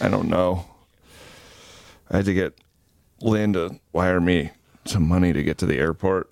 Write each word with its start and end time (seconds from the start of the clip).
I 0.00 0.08
don't 0.08 0.28
know. 0.28 0.66
I 2.10 2.16
had 2.16 2.26
to 2.26 2.34
get 2.34 2.58
Lynn 3.20 3.52
to 3.54 3.78
wire 3.92 4.20
me 4.20 4.50
some 4.84 5.06
money 5.06 5.32
to 5.32 5.42
get 5.42 5.58
to 5.58 5.66
the 5.66 5.78
airport. 5.78 6.30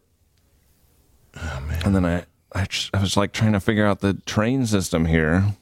Oh 1.37 1.60
man. 1.69 1.82
And 1.85 1.94
then 1.94 2.04
I, 2.04 2.24
I, 2.53 2.64
just, 2.64 2.94
I 2.94 3.01
was 3.01 3.17
like 3.17 3.32
trying 3.32 3.53
to 3.53 3.60
figure 3.60 3.87
out 3.87 4.01
the 4.01 4.14
train 4.14 4.67
system 4.67 5.04
here. 5.04 5.54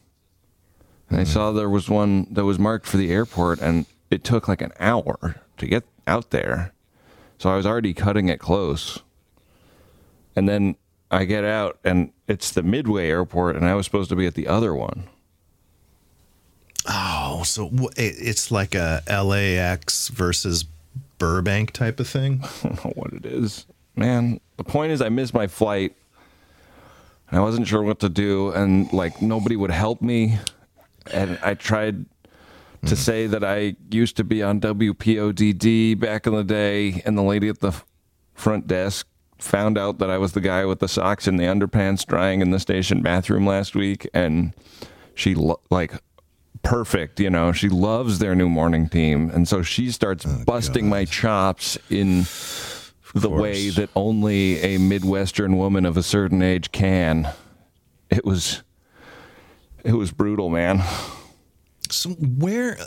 And 1.09 1.18
I 1.18 1.23
mm-hmm. 1.23 1.32
saw 1.32 1.52
there 1.52 1.68
was 1.68 1.89
one 1.89 2.27
that 2.32 2.45
was 2.45 2.59
marked 2.59 2.86
for 2.86 2.96
the 2.96 3.11
airport, 3.11 3.61
and 3.61 3.87
it 4.11 4.25
took 4.25 4.48
like 4.48 4.62
an 4.62 4.73
hour 4.79 5.37
to 5.59 5.66
get 5.66 5.85
out 6.07 6.30
there. 6.30 6.73
So 7.39 7.51
I 7.51 7.57
was 7.57 7.66
already 7.66 7.93
cutting 7.93 8.29
it 8.29 8.39
close. 8.39 9.01
And 10.37 10.48
then 10.48 10.77
I 11.11 11.25
get 11.25 11.45
out, 11.45 11.79
and 11.85 12.12
it's 12.27 12.51
the 12.51 12.62
Midway 12.62 13.09
airport, 13.09 13.57
and 13.57 13.66
I 13.66 13.75
was 13.75 13.85
supposed 13.85 14.11
to 14.11 14.16
be 14.16 14.27
at 14.27 14.35
the 14.35 14.48
other 14.48 14.75
one. 14.75 15.09
So 17.45 17.71
it's 17.96 18.50
like 18.50 18.75
a 18.75 19.03
LAX 19.08 20.08
versus 20.08 20.64
Burbank 21.18 21.72
type 21.72 22.00
of 22.00 22.08
thing. 22.08 22.40
I 22.64 22.68
don't 22.68 22.85
know 22.85 22.93
what 22.94 23.12
it 23.12 23.26
is. 23.26 23.66
Man, 23.96 24.40
the 24.57 24.64
point 24.64 24.93
is, 24.93 25.00
I 25.00 25.08
missed 25.08 25.35
my 25.35 25.46
flight. 25.46 25.94
And 27.30 27.38
I 27.38 27.43
wasn't 27.43 27.66
sure 27.66 27.82
what 27.82 28.00
to 28.00 28.08
do, 28.08 28.50
and 28.50 28.93
like 28.93 29.22
nobody 29.22 29.57
would 29.57 29.71
help 29.71 30.02
me. 30.02 30.38
And 31.12 31.38
I 31.43 31.54
tried 31.54 32.05
to 32.86 32.91
hmm. 32.91 32.94
say 32.94 33.27
that 33.27 33.42
I 33.42 33.77
used 33.91 34.16
to 34.19 34.24
be 34.24 34.42
on 34.42 34.61
WPODD 34.61 35.98
back 35.98 36.27
in 36.27 36.34
the 36.34 36.44
day, 36.44 37.02
and 37.06 37.16
the 37.16 37.22
lady 37.22 37.48
at 37.48 37.61
the 37.61 37.74
front 38.34 38.66
desk 38.66 39.06
found 39.38 39.78
out 39.78 39.98
that 39.98 40.11
I 40.11 40.19
was 40.19 40.33
the 40.33 40.41
guy 40.41 40.64
with 40.64 40.80
the 40.80 40.88
socks 40.88 41.27
and 41.27 41.38
the 41.38 41.44
underpants 41.44 42.06
drying 42.06 42.41
in 42.41 42.50
the 42.50 42.61
station 42.61 43.02
bathroom 43.02 43.47
last 43.47 43.74
week, 43.74 44.08
and 44.12 44.55
she 45.14 45.34
like 45.70 45.94
perfect, 46.62 47.20
you 47.20 47.31
know. 47.31 47.53
She 47.53 47.69
loves 47.69 48.19
their 48.19 48.34
new 48.34 48.48
morning 48.48 48.89
team, 48.89 49.31
and 49.31 49.47
so 49.47 49.62
she 49.62 49.91
starts 49.91 50.24
oh, 50.27 50.42
busting 50.47 50.88
my 50.88 51.05
chops 51.05 51.78
in 51.91 52.27
the 53.14 53.30
way 53.30 53.70
that 53.70 53.91
only 53.94 54.60
a 54.60 54.78
midwestern 54.78 55.56
woman 55.56 55.86
of 55.86 55.97
a 55.97 56.02
certain 56.02 56.42
age 56.42 56.72
can. 56.72 57.32
It 58.10 58.25
was 58.25 58.62
it 59.84 59.92
was 59.92 60.10
brutal, 60.10 60.48
man. 60.48 60.82
So 61.91 62.10
where, 62.10 62.78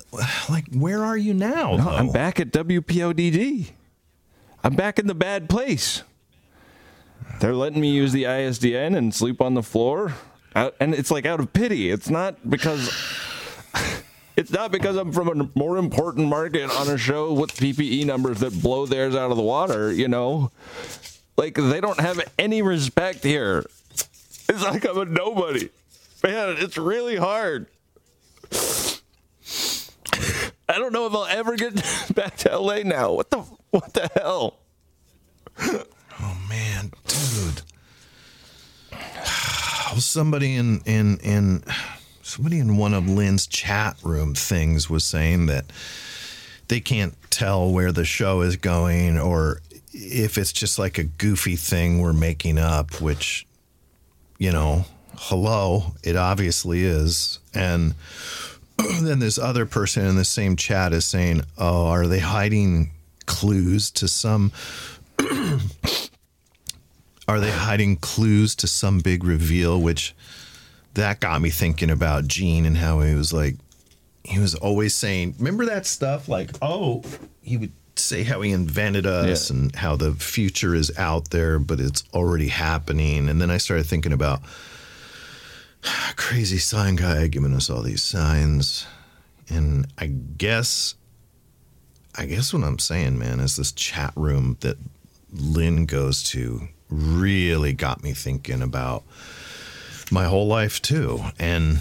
like, 0.49 0.65
where 0.73 1.03
are 1.03 1.17
you 1.17 1.33
now? 1.33 1.77
No. 1.77 1.89
I'm 1.89 2.11
back 2.11 2.39
at 2.39 2.51
WPODD. 2.51 3.69
I'm 4.63 4.75
back 4.75 4.99
in 4.99 5.07
the 5.07 5.15
bad 5.15 5.49
place. 5.49 6.03
They're 7.39 7.53
letting 7.53 7.79
me 7.79 7.91
use 7.91 8.11
the 8.11 8.23
ISDN 8.23 8.97
and 8.97 9.13
sleep 9.13 9.41
on 9.41 9.53
the 9.53 9.61
floor, 9.61 10.15
out, 10.55 10.75
and 10.79 10.95
it's 10.95 11.11
like 11.11 11.25
out 11.25 11.39
of 11.39 11.53
pity. 11.53 11.91
It's 11.91 12.09
not 12.09 12.49
because 12.49 12.89
it's 14.35 14.51
not 14.51 14.71
because 14.71 14.95
I'm 14.95 15.11
from 15.11 15.41
a 15.41 15.49
more 15.57 15.77
important 15.77 16.27
market 16.27 16.69
on 16.69 16.87
a 16.89 16.97
show 16.97 17.33
with 17.33 17.55
PPE 17.55 18.05
numbers 18.05 18.39
that 18.41 18.61
blow 18.61 18.85
theirs 18.85 19.15
out 19.15 19.31
of 19.31 19.37
the 19.37 19.43
water. 19.43 19.91
You 19.91 20.07
know, 20.07 20.51
like 21.37 21.55
they 21.55 21.81
don't 21.81 21.99
have 21.99 22.21
any 22.37 22.61
respect 22.61 23.23
here. 23.23 23.65
It's 24.49 24.63
like 24.63 24.85
I'm 24.85 24.97
a 24.97 25.05
nobody. 25.05 25.69
Man, 26.23 26.55
it's 26.59 26.77
really 26.77 27.15
hard. 27.15 27.67
I 30.69 30.79
don't 30.79 30.91
know 30.91 31.07
if 31.07 31.13
I'll 31.13 31.25
ever 31.25 31.55
get 31.55 31.75
back 32.15 32.37
to 32.37 32.57
LA 32.57 32.79
now. 32.83 33.13
What 33.13 33.29
the 33.29 33.39
what 33.71 33.93
the 33.93 34.09
hell? 34.15 34.59
Oh 36.19 36.37
man, 36.49 36.91
dude. 37.07 37.61
Somebody 39.97 40.55
in 40.55 40.81
in 40.85 41.17
in 41.19 41.63
somebody 42.27 42.59
in 42.59 42.75
one 42.77 42.93
of 42.93 43.07
Lynn's 43.07 43.47
chat 43.47 43.95
room 44.03 44.35
things 44.35 44.89
was 44.89 45.05
saying 45.05 45.45
that 45.45 45.65
they 46.67 46.81
can't 46.81 47.15
tell 47.29 47.71
where 47.71 47.93
the 47.93 48.03
show 48.03 48.41
is 48.41 48.57
going 48.57 49.17
or 49.17 49.61
if 49.93 50.37
it's 50.37 50.51
just 50.51 50.77
like 50.77 50.97
a 50.97 51.03
goofy 51.03 51.55
thing 51.55 52.01
we're 52.01 52.11
making 52.13 52.57
up, 52.57 52.99
which 53.01 53.47
you 54.37 54.51
know, 54.51 54.85
hello, 55.15 55.95
it 56.03 56.15
obviously 56.15 56.83
is. 56.83 57.39
And 57.53 57.95
then 58.77 59.19
this 59.19 59.39
other 59.39 59.65
person 59.65 60.05
in 60.05 60.15
the 60.15 60.25
same 60.25 60.55
chat 60.57 60.93
is 60.93 61.05
saying, 61.05 61.41
"Oh, 61.57 61.87
are 61.87 62.07
they 62.07 62.19
hiding 62.19 62.91
clues 63.25 63.89
to 63.91 64.07
some 64.07 64.51
are 67.27 67.39
they 67.39 67.51
hiding 67.51 67.95
clues 67.97 68.55
to 68.55 68.67
some 68.67 68.99
big 68.99 69.23
reveal 69.23 69.81
which 69.81 70.13
that 70.97 71.19
got 71.19 71.41
me 71.41 71.49
thinking 71.49 71.89
about 71.89 72.27
Gene 72.27 72.65
and 72.65 72.77
how 72.77 72.99
he 73.01 73.15
was 73.15 73.33
like 73.33 73.55
he 74.23 74.37
was 74.39 74.53
always 74.55 74.93
saying 74.93 75.35
remember 75.39 75.65
that 75.65 75.85
stuff? 75.87 76.27
Like 76.29 76.51
oh 76.61 77.03
he 77.41 77.57
would 77.57 77.71
say 77.95 78.21
how 78.23 78.41
he 78.41 78.51
invented 78.51 79.07
us 79.07 79.49
Yeah. 79.49 79.57
and 79.57 79.75
how 79.75 79.95
the 79.95 80.13
future 80.13 80.75
is 80.75 80.95
out 80.99 81.31
there 81.31 81.57
but 81.57 81.79
it's 81.79 82.03
already 82.13 82.49
happening. 82.49 83.27
And 83.29 83.41
then 83.41 83.49
I 83.49 83.57
started 83.57 83.85
thinking 83.87 84.13
about 84.13 84.41
crazy 86.15 86.57
sign 86.57 86.95
guy 86.95 87.27
giving 87.27 87.53
us 87.53 87.69
all 87.69 87.81
these 87.81 88.03
signs. 88.03 88.85
And 89.49 89.87
I 89.97 90.07
guess 90.07 90.95
I 92.19 92.25
guess 92.25 92.51
what 92.53 92.63
I'm 92.63 92.79
saying, 92.79 93.17
man, 93.19 93.39
is 93.39 93.55
this 93.55 93.71
chat 93.71 94.11
room 94.15 94.57
that 94.61 94.77
Lynn 95.31 95.85
goes 95.85 96.23
to 96.31 96.67
really 96.89 97.73
got 97.73 98.01
me 98.03 98.13
thinking 98.13 98.61
about 98.61 99.03
my 100.11 100.25
whole 100.25 100.47
life 100.47 100.81
too. 100.81 101.21
And 101.39 101.79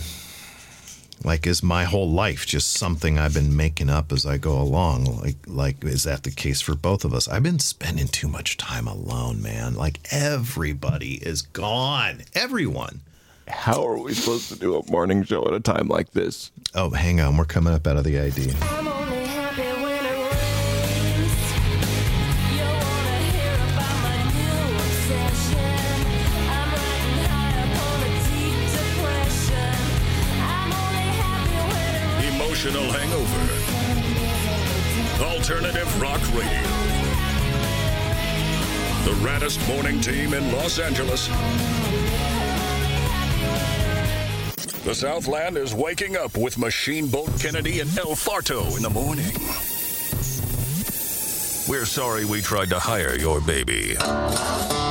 like 1.24 1.46
is 1.46 1.62
my 1.62 1.84
whole 1.84 2.10
life 2.10 2.46
just 2.46 2.72
something 2.74 3.18
I've 3.18 3.34
been 3.34 3.56
making 3.56 3.90
up 3.90 4.12
as 4.12 4.26
I 4.26 4.38
go 4.38 4.60
along? 4.60 5.04
Like 5.04 5.36
like 5.46 5.84
is 5.84 6.04
that 6.04 6.22
the 6.22 6.30
case 6.30 6.60
for 6.60 6.74
both 6.74 7.04
of 7.04 7.12
us? 7.12 7.28
I've 7.28 7.42
been 7.42 7.58
spending 7.58 8.08
too 8.08 8.28
much 8.28 8.56
time 8.56 8.86
alone, 8.86 9.42
man. 9.42 9.74
Like 9.74 10.00
everybody 10.10 11.14
is 11.14 11.42
gone. 11.42 12.22
Everyone. 12.34 13.00
How 13.48 13.86
are 13.86 13.98
we 13.98 14.12
supposed 14.12 14.48
to 14.48 14.58
do 14.58 14.76
a 14.76 14.90
morning 14.90 15.22
show 15.22 15.46
at 15.46 15.54
a 15.54 15.60
time 15.60 15.88
like 15.88 16.10
this? 16.12 16.50
Oh, 16.74 16.90
hang 16.90 17.20
on, 17.20 17.36
we're 17.36 17.44
coming 17.44 17.72
up 17.72 17.86
out 17.86 17.96
of 17.96 18.04
the 18.04 18.18
ID. 18.18 19.15
Emotional 32.66 32.92
hangover. 32.98 33.40
Alternative 35.24 36.02
rock 36.02 36.20
radio. 36.34 36.62
The 39.04 39.12
raddest 39.24 39.64
morning 39.68 40.00
team 40.00 40.34
in 40.34 40.50
Los 40.50 40.80
Angeles. 40.80 41.28
The 44.82 44.94
Southland 44.96 45.56
is 45.56 45.74
waking 45.74 46.16
up 46.16 46.36
with 46.36 46.58
Machine 46.58 47.06
Bolt 47.06 47.30
Kennedy 47.38 47.78
and 47.78 47.98
El 47.98 48.16
Farto 48.16 48.76
in 48.76 48.82
the 48.82 48.90
morning. 48.90 49.65
We're 51.68 51.84
sorry 51.84 52.24
we 52.24 52.42
tried 52.42 52.70
to 52.70 52.78
hire 52.78 53.18
your 53.18 53.40
baby. 53.40 53.96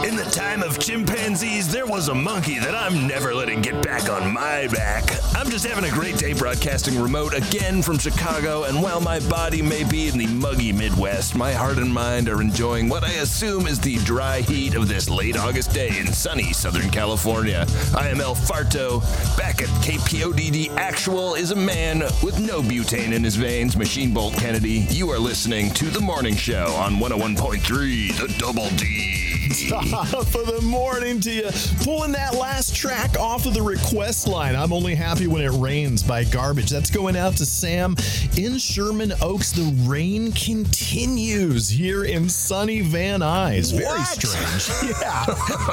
In 0.06 0.16
the 0.18 0.28
time 0.30 0.62
of 0.62 0.78
chimpanzees, 0.78 1.72
there 1.72 1.86
was 1.86 2.10
a 2.10 2.14
monkey 2.14 2.60
that 2.60 2.76
I'm 2.76 3.08
never 3.08 3.34
letting 3.34 3.62
get 3.62 3.82
back 3.82 4.10
on 4.10 4.34
my 4.34 4.68
back. 4.68 5.04
I'm 5.36 5.50
just 5.50 5.66
having 5.66 5.90
a 5.90 5.94
great 5.94 6.18
day 6.18 6.34
broadcasting 6.34 7.02
remote 7.02 7.34
again 7.34 7.82
from 7.82 7.98
Chicago, 7.98 8.64
and 8.64 8.84
while 8.84 9.00
my 9.00 9.22
body 9.22 9.62
may 9.62 9.86
be 9.86 10.10
in 10.10 10.18
the 10.18 10.28
muggy 10.28 10.74
Midwest, 10.74 11.34
my 11.34 11.54
heart 11.54 11.78
and 11.78 11.94
mind 11.94 12.28
are 12.28 12.42
enjoying 12.42 12.90
what 12.90 13.06
I 13.06 13.14
assume 13.14 13.68
is 13.68 13.80
the 13.80 13.96
dry 14.00 14.42
heat 14.42 14.76
of 14.76 14.90
this 14.90 15.10
late 15.10 15.38
August 15.38 15.74
day 15.74 15.98
in 15.98 16.08
sunny 16.08 16.52
Southern 16.52 16.90
California. 16.90 17.66
I 17.96 18.10
am 18.10 18.20
El 18.20 18.36
Farto. 18.36 19.00
Back 19.38 19.62
at 19.62 19.70
KPODD 19.82 20.76
Actual 20.76 21.36
is 21.36 21.52
a 21.52 21.56
man 21.56 22.02
with 22.22 22.38
no 22.40 22.62
butane 22.62 23.14
in 23.14 23.24
his 23.24 23.38
veins, 23.38 23.78
Machine 23.78 24.14
Bolt 24.14 24.34
Kennedy. 24.34 24.88
You 24.90 25.10
are 25.12 25.20
listening 25.20 25.72
to 25.72 25.86
The 25.86 26.02
Morning 26.02 26.36
Show 26.36 26.65
on 26.74 26.94
101.3 26.94 28.18
The 28.18 28.34
Double 28.40 28.70
D. 28.76 29.45
Top 29.70 30.14
of 30.14 30.32
the 30.48 30.62
morning 30.64 31.20
to 31.22 31.32
you. 31.32 31.50
Pulling 31.84 32.12
that 32.14 32.34
last 32.36 32.76
track 32.76 33.18
off 33.20 33.46
of 33.46 33.54
the 33.54 33.62
request 33.62 34.28
line. 34.28 34.56
I'm 34.56 34.74
only 34.74 34.96
happy 34.96 35.28
when 35.28 35.42
it 35.44 35.52
rains 35.52 36.02
by 36.02 36.24
garbage. 36.24 36.70
That's 36.70 36.90
going 36.90 37.16
out 37.16 37.38
to 37.38 37.46
Sam 37.46 37.96
in 38.38 38.58
Sherman 38.58 39.14
Oaks. 39.22 39.52
The 39.52 39.72
rain 39.88 40.32
continues 40.32 41.70
here 41.70 42.06
in 42.06 42.28
sunny 42.30 42.82
Van 42.82 43.20
Nuys. 43.22 43.72
Very 43.78 44.04
strange. 44.04 44.96
Yeah. 45.02 45.26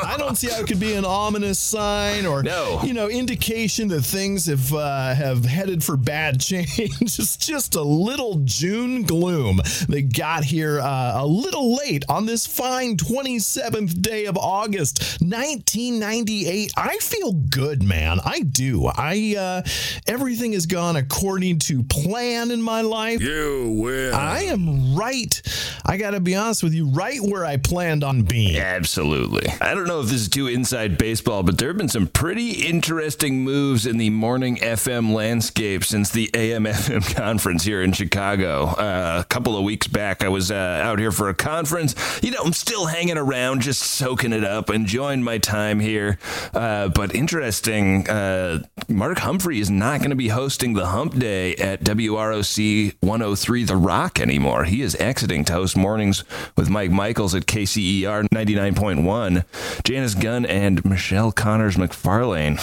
I 0.04 0.16
don't 0.18 0.36
see 0.36 0.48
how 0.48 0.60
it 0.60 0.66
could 0.66 0.80
be 0.80 0.94
an 0.94 1.04
ominous 1.04 1.58
sign 1.58 2.26
or 2.26 2.42
No. 2.42 2.80
you 2.82 2.92
know 2.92 3.08
indication 3.08 3.88
that 3.88 4.02
things 4.02 4.46
have 4.46 4.72
uh, 4.72 5.14
have 5.14 5.44
headed 5.44 5.82
for 5.84 5.96
bad 5.96 6.40
change. 6.40 6.68
it's 6.78 7.36
just 7.36 7.74
a 7.74 7.82
little 7.82 8.40
June 8.44 9.02
gloom 9.02 9.58
that 9.88 10.12
got 10.16 10.44
here 10.44 10.80
uh, 10.80 11.22
a 11.22 11.26
little 11.26 11.76
late 11.76 12.04
on 12.08 12.26
this 12.26 12.46
fine 12.46 12.96
27 12.96 13.61
27th 13.62 14.02
day 14.02 14.26
of 14.26 14.36
August, 14.36 15.20
1998. 15.20 16.72
I 16.76 16.96
feel 16.98 17.32
good, 17.32 17.82
man. 17.82 18.18
I 18.24 18.40
do. 18.40 18.86
I 18.86 19.36
uh 19.38 19.62
everything 20.06 20.52
has 20.52 20.66
gone 20.66 20.96
according 20.96 21.60
to 21.60 21.82
plan 21.84 22.50
in 22.50 22.60
my 22.60 22.80
life. 22.80 23.20
You 23.20 23.76
will. 23.78 24.14
I 24.14 24.42
am 24.42 24.94
right. 24.94 25.40
I 25.84 25.96
got 25.96 26.12
to 26.12 26.20
be 26.20 26.34
honest 26.34 26.62
with 26.62 26.74
you, 26.74 26.88
right 26.88 27.20
where 27.20 27.44
I 27.44 27.56
planned 27.56 28.04
on 28.04 28.22
being. 28.22 28.56
Absolutely. 28.56 29.48
I 29.60 29.74
don't 29.74 29.86
know 29.86 30.00
if 30.00 30.06
this 30.06 30.22
is 30.22 30.28
too 30.28 30.46
inside 30.46 30.98
baseball, 30.98 31.42
but 31.42 31.58
there 31.58 31.68
have 31.68 31.76
been 31.76 31.88
some 31.88 32.06
pretty 32.06 32.66
interesting 32.66 33.42
moves 33.42 33.86
in 33.86 33.98
the 33.98 34.10
morning 34.10 34.56
FM 34.56 35.12
landscape 35.12 35.84
since 35.84 36.10
the 36.10 36.30
AM 36.34 36.64
FM 36.64 37.14
conference 37.16 37.64
here 37.64 37.82
in 37.82 37.92
Chicago. 37.92 38.66
Uh, 38.66 39.18
a 39.20 39.24
couple 39.24 39.56
of 39.56 39.64
weeks 39.64 39.86
back, 39.86 40.22
I 40.24 40.28
was 40.28 40.50
uh, 40.50 40.54
out 40.54 40.98
here 40.98 41.12
for 41.12 41.28
a 41.28 41.34
conference. 41.34 41.94
You 42.22 42.30
know, 42.30 42.42
I'm 42.44 42.52
still 42.52 42.86
hanging 42.86 43.18
around, 43.18 43.51
just 43.60 43.82
soaking 43.82 44.32
it 44.32 44.44
up, 44.44 44.70
enjoying 44.70 45.22
my 45.22 45.38
time 45.38 45.80
here. 45.80 46.18
Uh, 46.54 46.88
but 46.88 47.14
interesting, 47.14 48.08
uh, 48.08 48.62
Mark 48.88 49.18
Humphrey 49.18 49.60
is 49.60 49.70
not 49.70 49.98
going 49.98 50.10
to 50.10 50.16
be 50.16 50.28
hosting 50.28 50.74
the 50.74 50.86
Hump 50.86 51.18
Day 51.18 51.54
at 51.56 51.82
WROC 51.84 52.94
103 53.00 53.64
The 53.64 53.76
Rock 53.76 54.20
anymore. 54.20 54.64
He 54.64 54.82
is 54.82 54.94
exiting 54.96 55.44
to 55.46 55.52
host 55.52 55.76
mornings 55.76 56.24
with 56.56 56.70
Mike 56.70 56.90
Michaels 56.90 57.34
at 57.34 57.46
KCER 57.46 58.28
99.1. 58.28 59.82
Janice 59.84 60.14
Gunn 60.14 60.46
and 60.46 60.84
Michelle 60.84 61.32
Connors 61.32 61.76
McFarlane. 61.76 62.58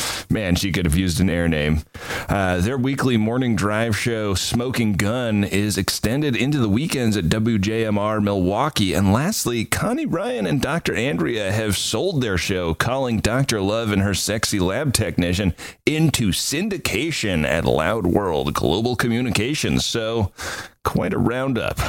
Man, 0.32 0.54
she 0.54 0.70
could 0.70 0.84
have 0.84 0.96
used 0.96 1.18
an 1.20 1.28
air 1.28 1.48
name. 1.48 1.80
Uh, 2.28 2.60
their 2.60 2.78
weekly 2.78 3.16
morning 3.16 3.56
drive 3.56 3.96
show, 3.96 4.34
Smoking 4.34 4.92
Gun, 4.92 5.42
is 5.42 5.76
extended 5.76 6.36
into 6.36 6.58
the 6.58 6.68
weekends 6.68 7.16
at 7.16 7.24
WJMR 7.24 8.22
Milwaukee. 8.22 8.94
And 8.94 9.12
lastly, 9.12 9.64
Connie 9.64 10.06
Ryan 10.06 10.46
and 10.46 10.62
Dr. 10.62 10.94
Andrea 10.94 11.50
have 11.50 11.76
sold 11.76 12.22
their 12.22 12.38
show, 12.38 12.74
calling 12.74 13.18
Dr. 13.18 13.60
Love 13.60 13.90
and 13.90 14.02
her 14.02 14.14
sexy 14.14 14.60
lab 14.60 14.92
technician 14.92 15.52
into 15.84 16.30
syndication 16.30 17.44
at 17.44 17.64
Loud 17.64 18.06
World 18.06 18.54
Global 18.54 18.94
Communications. 18.94 19.84
So, 19.84 20.30
quite 20.84 21.12
a 21.12 21.18
roundup. 21.18 21.80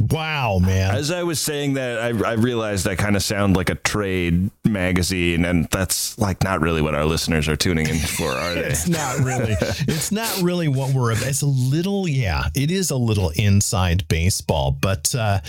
Wow, 0.00 0.58
man. 0.58 0.94
As 0.94 1.10
I 1.10 1.22
was 1.22 1.40
saying 1.40 1.74
that, 1.74 1.98
I, 1.98 2.30
I 2.30 2.32
realized 2.34 2.86
I 2.86 2.94
kind 2.94 3.16
of 3.16 3.22
sound 3.22 3.56
like 3.56 3.70
a 3.70 3.74
trade 3.74 4.50
magazine, 4.64 5.44
and 5.44 5.66
that's 5.70 6.18
like 6.18 6.42
not 6.42 6.60
really 6.60 6.82
what 6.82 6.94
our 6.94 7.04
listeners 7.04 7.48
are 7.48 7.56
tuning 7.56 7.88
in 7.88 7.98
for, 7.98 8.30
are 8.30 8.54
they? 8.54 8.60
It's 8.62 8.88
not 8.88 9.18
really. 9.18 9.56
it's 9.60 10.12
not 10.12 10.42
really 10.42 10.68
what 10.68 10.94
we're. 10.94 11.12
It's 11.12 11.42
a 11.42 11.46
little, 11.46 12.08
yeah. 12.08 12.44
It 12.54 12.70
is 12.70 12.90
a 12.90 12.96
little 12.96 13.30
inside 13.30 14.06
baseball, 14.08 14.72
but 14.72 15.14
uh, 15.14 15.40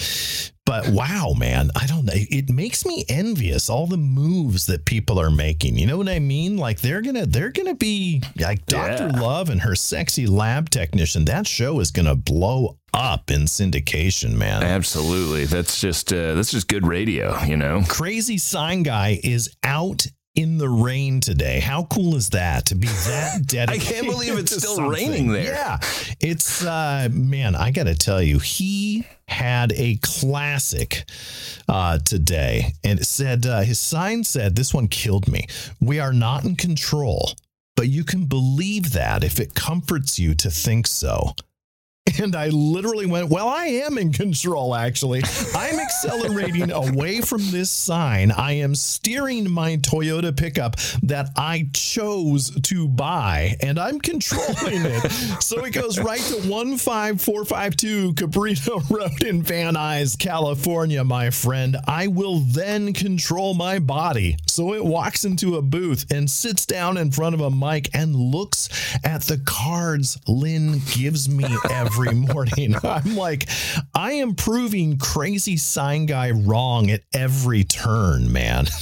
but 0.65 0.88
wow, 0.89 1.33
man, 1.38 1.71
I 1.75 1.86
don't 1.88 2.06
know. 2.06 2.13
It 2.15 2.50
makes 2.50 2.86
me 2.86 3.04
envious 3.10 3.69
all 3.69 3.86
the 3.86 3.98
moves 3.98 4.65
that 4.68 4.86
people 4.86 5.19
are 5.19 5.30
making. 5.30 5.77
You 5.77 5.86
know 5.86 5.98
what 5.98 6.07
I 6.07 6.19
mean? 6.19 6.57
Like 6.57 6.80
they're 6.80 7.01
gonna 7.01 7.25
they're 7.25 7.51
gonna 7.51 7.75
be 7.75 8.21
like 8.39 8.65
Doctor 8.65 9.10
Yeah. 9.13 9.19
Love 9.21 9.50
and 9.50 9.62
her 9.62 9.75
sexy 9.75 10.25
lab 10.25 10.69
technician. 10.69 11.25
That 11.25 11.48
show 11.48 11.80
is 11.80 11.92
gonna 11.92 12.15
blow 12.15 12.77
up 12.94 13.30
in 13.30 13.42
syndication, 13.42 14.36
man. 14.36 14.63
Absolutely. 14.63 15.45
That's 15.45 15.81
just 15.81 16.13
uh, 16.13 16.33
that's 16.36 16.51
just 16.51 16.68
good 16.68 16.88
radio, 16.88 17.42
you 17.44 17.57
know. 17.57 17.83
Crazy 17.89 18.38
Sign 18.38 18.83
Guy 18.83 19.19
is 19.24 19.56
out 19.63 20.06
in 20.35 20.57
the 20.57 20.69
rain 20.69 21.19
today. 21.19 21.59
How 21.59 21.83
cool 21.83 22.15
is 22.15 22.30
that 22.30 22.65
to 22.68 22.75
be 22.75 22.88
that 22.88 23.45
dedicated? 23.45 23.88
I 23.89 23.94
can't 23.94 24.07
believe 24.07 24.38
it's 24.38 24.56
still 24.56 24.75
something? 24.75 24.91
raining 24.91 25.31
there. 25.31 25.53
Yeah. 25.53 25.77
It's 26.19 26.65
uh 26.65 27.09
man, 27.12 27.56
I 27.56 27.71
got 27.71 27.83
to 27.83 27.95
tell 27.95 28.21
you, 28.21 28.39
he 28.39 29.06
had 29.27 29.71
a 29.74 29.97
classic 29.97 31.06
uh 31.69 32.00
today 32.00 32.74
and 32.83 33.00
it 33.00 33.06
said 33.06 33.45
uh, 33.45 33.62
his 33.62 33.80
sign 33.80 34.24
said 34.24 34.56
this 34.56 34.74
one 34.74 34.88
killed 34.88 35.27
me. 35.27 35.47
We 35.80 36.00
are 36.00 36.13
not 36.13 36.45
in 36.45 36.56
control, 36.56 37.31
but 37.75 37.88
you 37.89 38.03
can 38.03 38.25
believe 38.25 38.94
that 38.94 39.24
if 39.24 39.39
it 39.39 39.53
comforts 39.53 40.18
you 40.18 40.33
to 40.36 40.50
think 40.50 40.88
so. 40.88 41.33
And 42.19 42.36
I 42.36 42.50
literally 42.50 43.06
went, 43.06 43.30
Well, 43.30 43.48
I 43.48 43.65
am 43.65 43.98
in 43.98 44.12
control, 44.12 44.75
actually. 44.75 45.24
I'm 45.56 45.80
accelerating 45.80 46.71
away 46.71 47.21
from 47.21 47.42
this 47.51 47.71
sign. 47.71 48.31
I 48.31 48.54
am 48.54 48.75
steering 48.75 49.50
my 49.50 49.77
Toyota 49.77 50.36
pickup 50.36 50.77
that 51.04 51.30
I 51.36 51.69
chose 51.74 52.51
to 52.62 52.88
buy, 52.88 53.56
and 53.62 53.80
I'm 53.80 54.00
controlling 54.00 54.86
it. 54.86 55.12
So 55.42 55.65
it 55.65 55.71
goes 55.71 56.00
right 56.00 56.19
to 56.19 56.36
15452 56.42 58.13
Cabrito 58.13 58.89
Road 58.89 59.24
in 59.24 59.42
Van 59.44 59.75
Nuys, 59.75 60.18
California, 60.18 61.04
my 61.04 61.30
friend. 61.30 61.77
I 61.88 62.07
will 62.07 62.39
then 62.39 62.94
control 62.94 63.54
my 63.54 63.80
body. 63.80 64.38
So 64.48 64.74
it 64.74 64.83
walks 64.83 65.25
into 65.25 65.56
a 65.56 65.62
booth 65.62 66.12
and 66.12 66.30
sits 66.30 66.65
down 66.65 66.98
in 66.98 67.12
front 67.12 67.36
of 67.36 67.42
a 67.42 67.51
mic 67.51 67.89
and 67.94 68.15
looks 68.15 68.69
at 69.04 69.24
the 69.24 69.38
cards 69.39 70.18
Lynn 70.27 70.81
gives 70.92 71.30
me 71.30 71.45
every 71.69 72.02
morning. 72.11 72.75
I'm 72.83 73.15
like, 73.15 73.47
I 73.94 74.13
am 74.13 74.35
proving 74.35 74.97
crazy 74.97 75.57
sign 75.57 76.05
guy 76.05 76.31
wrong 76.31 76.89
at 76.91 77.01
every 77.13 77.63
turn, 77.63 78.31
man. 78.31 78.65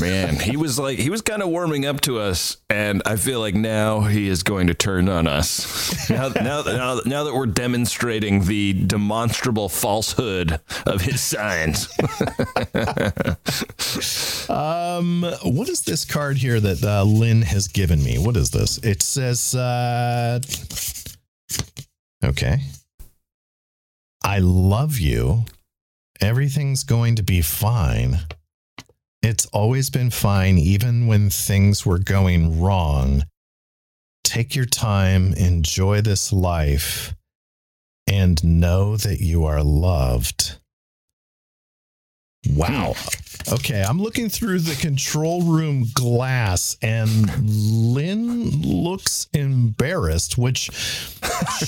Man, 0.00 0.40
he 0.40 0.56
was 0.56 0.76
like 0.76 0.98
he 0.98 1.08
was 1.08 1.22
kind 1.22 1.40
of 1.40 1.50
warming 1.50 1.86
up 1.86 2.00
to 2.00 2.18
us, 2.18 2.56
and 2.68 3.00
I 3.06 3.14
feel 3.14 3.38
like 3.38 3.54
now 3.54 4.00
he 4.00 4.28
is 4.28 4.42
going 4.42 4.66
to 4.66 4.74
turn 4.74 5.08
on 5.08 5.28
us. 5.28 6.10
Now, 6.10 6.28
now, 6.30 6.62
now, 6.62 7.00
now 7.06 7.24
that 7.24 7.32
we're 7.32 7.46
demonstrating 7.46 8.44
the 8.44 8.72
demonstrable 8.72 9.68
falsehood 9.68 10.58
of 10.84 11.00
his 11.00 11.20
signs. 11.20 11.96
Um, 14.48 15.22
what 15.42 15.68
is 15.68 15.82
this 15.82 16.04
card 16.04 16.36
here 16.36 16.60
that 16.60 16.82
uh, 16.82 17.04
Lynn 17.04 17.42
has 17.42 17.68
given 17.68 18.02
me? 18.02 18.18
What 18.18 18.36
is 18.36 18.50
this? 18.50 18.78
It 18.78 19.02
says, 19.02 19.54
uh, 19.54 20.40
okay. 22.24 22.58
I 24.22 24.38
love 24.38 24.98
you. 24.98 25.44
Everything's 26.20 26.84
going 26.84 27.16
to 27.16 27.22
be 27.22 27.42
fine. 27.42 28.20
It's 29.22 29.46
always 29.46 29.90
been 29.90 30.10
fine, 30.10 30.58
even 30.58 31.06
when 31.06 31.30
things 31.30 31.84
were 31.84 31.98
going 31.98 32.60
wrong. 32.60 33.24
Take 34.22 34.54
your 34.54 34.66
time, 34.66 35.32
enjoy 35.34 36.00
this 36.00 36.32
life, 36.32 37.14
and 38.06 38.42
know 38.44 38.96
that 38.96 39.20
you 39.20 39.44
are 39.44 39.62
loved. 39.62 40.58
Wow. 42.50 42.94
Okay, 43.52 43.82
I'm 43.82 44.00
looking 44.00 44.30
through 44.30 44.60
the 44.60 44.74
control 44.76 45.42
room 45.42 45.84
glass, 45.92 46.78
and 46.80 47.28
Lynn 47.46 48.62
looks 48.62 49.26
embarrassed, 49.34 50.38
which 50.38 50.70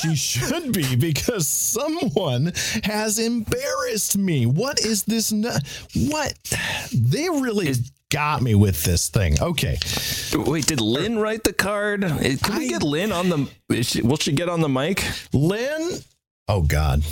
she 0.00 0.14
should 0.16 0.73
be 0.73 0.97
because 0.97 1.47
someone 1.47 2.52
has 2.85 3.18
embarrassed 3.18 4.16
me. 4.16 4.47
What 4.47 4.80
is 4.80 5.04
this? 5.04 5.33
nu- 5.33 5.50
What? 6.09 6.33
They 6.95 7.28
really 7.28 7.75
got 8.11 8.40
me 8.40 8.54
with 8.54 8.83
this 8.85 9.09
thing. 9.11 9.37
Okay. 9.42 9.76
Wait, 10.35 10.66
did 10.66 10.80
Lynn 10.80 11.18
write 11.18 11.45
the 11.45 11.52
card? 11.52 12.00
Can 12.02 12.56
we 12.59 12.66
I- 12.66 12.68
get 12.68 12.83
Lynn 12.83 13.12
on 13.12 13.28
the? 13.28 13.50
Is 13.68 13.90
she, 13.90 14.00
will 14.02 14.16
she 14.16 14.33
get 14.33 14.49
on 14.49 14.61
the 14.61 14.68
mic? 14.71 15.04
Lynn, 15.35 15.90
oh 16.49 16.62
God. 16.62 17.02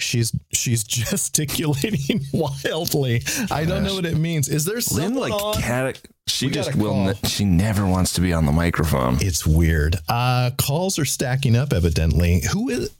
She's 0.00 0.32
she's 0.52 0.84
gesticulating 0.98 2.20
wildly. 2.32 3.22
I 3.50 3.64
don't 3.64 3.82
know 3.84 3.94
what 3.94 4.06
it 4.06 4.16
means. 4.16 4.48
Is 4.48 4.64
there 4.64 4.80
Lynn 4.96 5.14
like 5.14 5.32
on? 5.32 5.54
cat. 5.60 6.00
She 6.26 6.46
We 6.46 6.52
just 6.52 6.74
will. 6.76 6.94
Ne- 7.04 7.14
she 7.24 7.44
never 7.44 7.86
wants 7.86 8.12
to 8.14 8.20
be 8.20 8.32
on 8.32 8.46
the 8.46 8.52
microphone. 8.52 9.16
It's 9.20 9.46
weird. 9.46 9.96
Uh 10.08 10.50
calls 10.58 10.98
are 10.98 11.04
stacking 11.04 11.56
up 11.56 11.72
evidently. 11.72 12.42
Who 12.52 12.68
is 12.68 12.90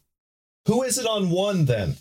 who 0.67 0.83
is 0.83 0.99
it 0.99 1.07
on 1.07 1.31
one 1.31 1.65
then? 1.65 1.97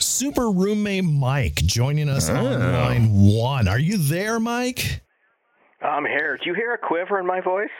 Super 0.00 0.50
roommate 0.50 1.04
Mike 1.04 1.56
joining 1.56 2.08
us 2.08 2.28
on 2.28 2.36
Oh. 2.46 2.70
line 2.72 3.10
one. 3.10 3.66
Are 3.68 3.78
you 3.78 3.96
there, 3.98 4.38
Mike? 4.38 5.02
I'm 5.82 6.04
here. 6.04 6.36
Do 6.36 6.48
you 6.50 6.54
hear 6.54 6.72
a 6.74 6.78
quiver 6.78 7.18
in 7.18 7.26
my 7.26 7.40
voice? 7.40 7.70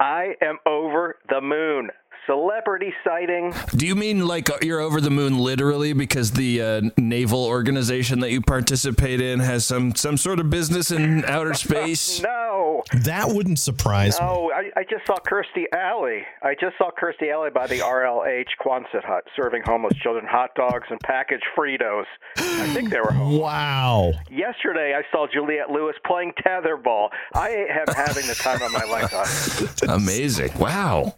I 0.00 0.34
am 0.42 0.58
over 0.66 1.16
the 1.28 1.40
moon. 1.40 1.90
Celebrity 2.26 2.92
sighting. 3.04 3.52
Do 3.76 3.86
you 3.86 3.94
mean 3.96 4.26
like 4.26 4.48
you're 4.62 4.80
over 4.80 5.00
the 5.00 5.10
moon 5.10 5.38
literally 5.38 5.92
because 5.92 6.30
the 6.30 6.62
uh, 6.62 6.80
naval 6.96 7.44
organization 7.44 8.20
that 8.20 8.30
you 8.30 8.40
participate 8.40 9.20
in 9.20 9.40
has 9.40 9.66
some 9.66 9.94
some 9.96 10.16
sort 10.16 10.38
of 10.38 10.48
business 10.48 10.90
in 10.92 11.24
outer 11.24 11.54
space? 11.66 12.22
No, 12.22 12.84
That 13.02 13.28
wouldn't 13.30 13.58
surprise 13.58 14.20
me. 14.20 14.26
no. 14.26 14.52
I, 14.54 14.70
I 14.80 14.84
just 14.84 15.04
saw 15.06 15.16
Kirstie 15.16 15.64
Alley. 15.72 16.22
I 16.42 16.54
just 16.60 16.78
saw 16.78 16.90
Kirstie 16.92 17.32
Alley 17.32 17.50
by 17.50 17.66
the 17.66 17.78
RLH 17.80 18.46
Quonset 18.64 19.04
hut 19.04 19.24
serving 19.34 19.62
homeless 19.64 19.94
children 20.02 20.24
hot 20.28 20.54
dogs 20.54 20.86
and 20.90 21.00
packaged 21.00 21.44
Fritos. 21.56 22.04
I 22.38 22.72
think 22.72 22.90
they 22.90 23.00
were 23.00 23.12
home. 23.12 23.38
Wow. 23.40 24.12
Yesterday, 24.30 24.94
I 24.96 25.02
saw 25.10 25.26
Juliette 25.32 25.70
Lewis 25.70 25.96
playing 26.06 26.34
tetherball. 26.46 27.08
I 27.34 27.48
am 27.50 27.94
having 27.94 28.26
the 28.28 28.34
time 28.34 28.62
of 28.62 28.72
my 28.72 28.84
life. 28.84 29.82
Amazing! 29.88 30.52
Wow. 30.58 31.16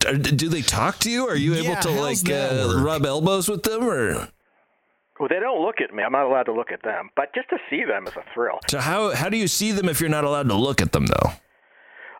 Do 0.00 0.48
they 0.48 0.62
talk 0.62 0.98
to 1.00 1.10
you? 1.10 1.28
Are 1.28 1.36
you 1.36 1.54
Yeah, 1.54 1.72
able 1.72 1.82
to 1.82 1.90
like 1.90 2.28
uh, 2.28 2.80
rub 2.82 3.04
elbows 3.04 3.48
with 3.48 3.62
them 3.62 3.84
or? 3.84 4.28
Well, 5.18 5.28
they 5.28 5.38
don't 5.38 5.60
look 5.62 5.82
at 5.82 5.94
me. 5.94 6.02
I'm 6.02 6.12
not 6.12 6.24
allowed 6.24 6.44
to 6.44 6.52
look 6.54 6.72
at 6.72 6.82
them, 6.82 7.10
but 7.14 7.34
just 7.34 7.50
to 7.50 7.58
see 7.68 7.84
them 7.84 8.06
is 8.06 8.14
a 8.16 8.24
thrill. 8.32 8.58
So 8.70 8.78
how 8.80 9.14
how 9.14 9.28
do 9.28 9.36
you 9.36 9.46
see 9.48 9.72
them 9.72 9.88
if 9.88 10.00
you're 10.00 10.08
not 10.08 10.24
allowed 10.24 10.48
to 10.48 10.54
look 10.54 10.80
at 10.80 10.92
them 10.92 11.06
though? 11.06 11.32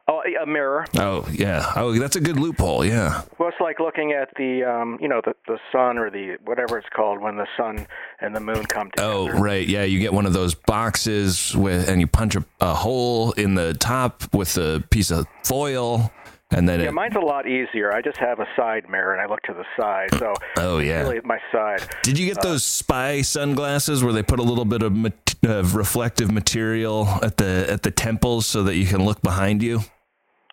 Oh, 0.08 0.22
a 0.42 0.44
mirror. 0.44 0.84
Oh 0.98 1.26
yeah. 1.32 1.72
Oh, 1.76 1.96
that's 1.98 2.16
a 2.16 2.20
good 2.20 2.36
loophole. 2.38 2.84
Yeah. 2.84 3.22
Well, 3.38 3.48
it's 3.48 3.60
like 3.60 3.78
looking 3.78 4.10
at 4.12 4.28
the, 4.36 4.64
um, 4.64 4.98
you 5.00 5.06
know, 5.08 5.22
the 5.24 5.34
the 5.46 5.58
sun 5.70 5.98
or 5.98 6.10
the 6.10 6.36
whatever 6.44 6.76
it's 6.78 6.88
called 6.94 7.20
when 7.22 7.36
the 7.36 7.46
sun 7.56 7.86
and 8.20 8.34
the 8.34 8.40
moon 8.40 8.66
come 8.66 8.90
together. 8.90 9.08
Oh 9.12 9.28
right. 9.28 9.66
Yeah. 9.66 9.84
You 9.84 10.00
get 10.00 10.12
one 10.12 10.26
of 10.26 10.32
those 10.32 10.54
boxes 10.54 11.56
with, 11.56 11.88
and 11.88 12.00
you 12.00 12.06
punch 12.08 12.34
a, 12.34 12.44
a 12.60 12.74
hole 12.74 13.32
in 13.32 13.54
the 13.54 13.72
top 13.74 14.24
with 14.34 14.56
a 14.58 14.82
piece 14.90 15.10
of 15.12 15.26
foil, 15.44 16.10
and 16.50 16.68
then 16.68 16.80
Yeah, 16.80 16.88
it. 16.88 16.94
mine's 16.94 17.16
a 17.16 17.20
lot 17.20 17.46
easier. 17.48 17.92
I 17.92 18.02
just 18.02 18.18
have 18.18 18.40
a 18.40 18.46
side 18.56 18.88
mirror 18.88 19.12
and 19.12 19.20
I 19.22 19.26
look 19.26 19.42
to 19.42 19.54
the 19.54 19.64
side, 19.80 20.08
so 20.18 20.34
Oh 20.56 20.78
yeah. 20.78 21.00
really 21.02 21.20
my 21.24 21.38
side. 21.52 21.82
Did 22.02 22.18
you 22.18 22.26
get 22.26 22.38
uh, 22.38 22.42
those 22.42 22.64
spy 22.64 23.22
sunglasses 23.22 24.02
where 24.04 24.12
they 24.12 24.22
put 24.22 24.38
a 24.38 24.42
little 24.42 24.64
bit 24.64 24.82
of, 24.82 24.94
mat- 24.94 25.34
of 25.44 25.74
reflective 25.74 26.30
material 26.30 27.06
at 27.22 27.36
the 27.36 27.66
at 27.68 27.82
the 27.82 27.90
temples 27.90 28.46
so 28.46 28.62
that 28.64 28.76
you 28.76 28.86
can 28.86 29.04
look 29.04 29.22
behind 29.22 29.62
you? 29.62 29.80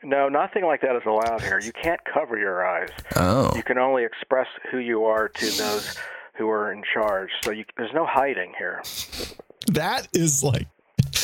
No, 0.04 0.30
nothing 0.30 0.64
like 0.64 0.82
that 0.82 0.96
is 0.96 1.02
allowed 1.08 1.42
here. 1.42 1.60
You 1.60 1.72
can't 1.74 2.00
cover 2.14 2.38
your 2.38 2.66
eyes. 2.66 2.90
Oh. 3.16 3.52
You 3.56 3.64
can 3.64 3.80
only 3.80 4.04
express 4.06 4.46
who 4.72 4.78
you 4.78 5.06
are 5.06 5.28
to 5.28 5.46
those 5.46 5.98
who 6.38 6.48
are 6.50 6.72
in 6.72 6.84
charge. 6.94 7.30
So 7.42 7.50
you, 7.52 7.66
there's 7.78 7.92
no 7.96 8.06
hiding 8.06 8.54
here. 8.60 8.82
That 9.74 10.08
is 10.14 10.44
like. 10.44 10.68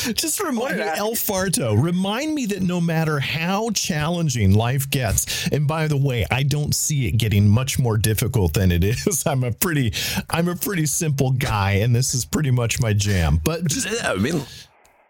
Just 0.14 0.42
remind 0.42 0.76
me, 0.78 0.82
El 0.84 1.12
Farto, 1.12 1.80
remind 1.80 2.34
me 2.34 2.46
that 2.46 2.62
no 2.62 2.80
matter 2.80 3.18
how 3.20 3.70
challenging 3.70 4.54
life 4.54 4.88
gets, 4.90 5.48
and 5.48 5.66
by 5.66 5.88
the 5.88 5.96
way, 5.96 6.26
I 6.30 6.42
don't 6.42 6.74
see 6.74 7.06
it 7.08 7.12
getting 7.12 7.48
much 7.48 7.78
more 7.78 7.96
difficult 7.96 8.52
than 8.54 8.70
it 8.72 8.84
is. 8.84 9.24
I'm 9.26 9.44
a 9.44 9.52
pretty, 9.52 9.92
I'm 10.30 10.48
a 10.48 10.56
pretty 10.56 10.86
simple 10.86 11.30
guy, 11.32 11.72
and 11.72 11.94
this 11.94 12.14
is 12.14 12.24
pretty 12.24 12.50
much 12.50 12.80
my 12.80 12.92
jam. 12.92 13.40
But 13.42 13.66
just 13.66 13.90
Yeah, 13.90 14.12
I 14.12 14.16
mean, 14.16 14.42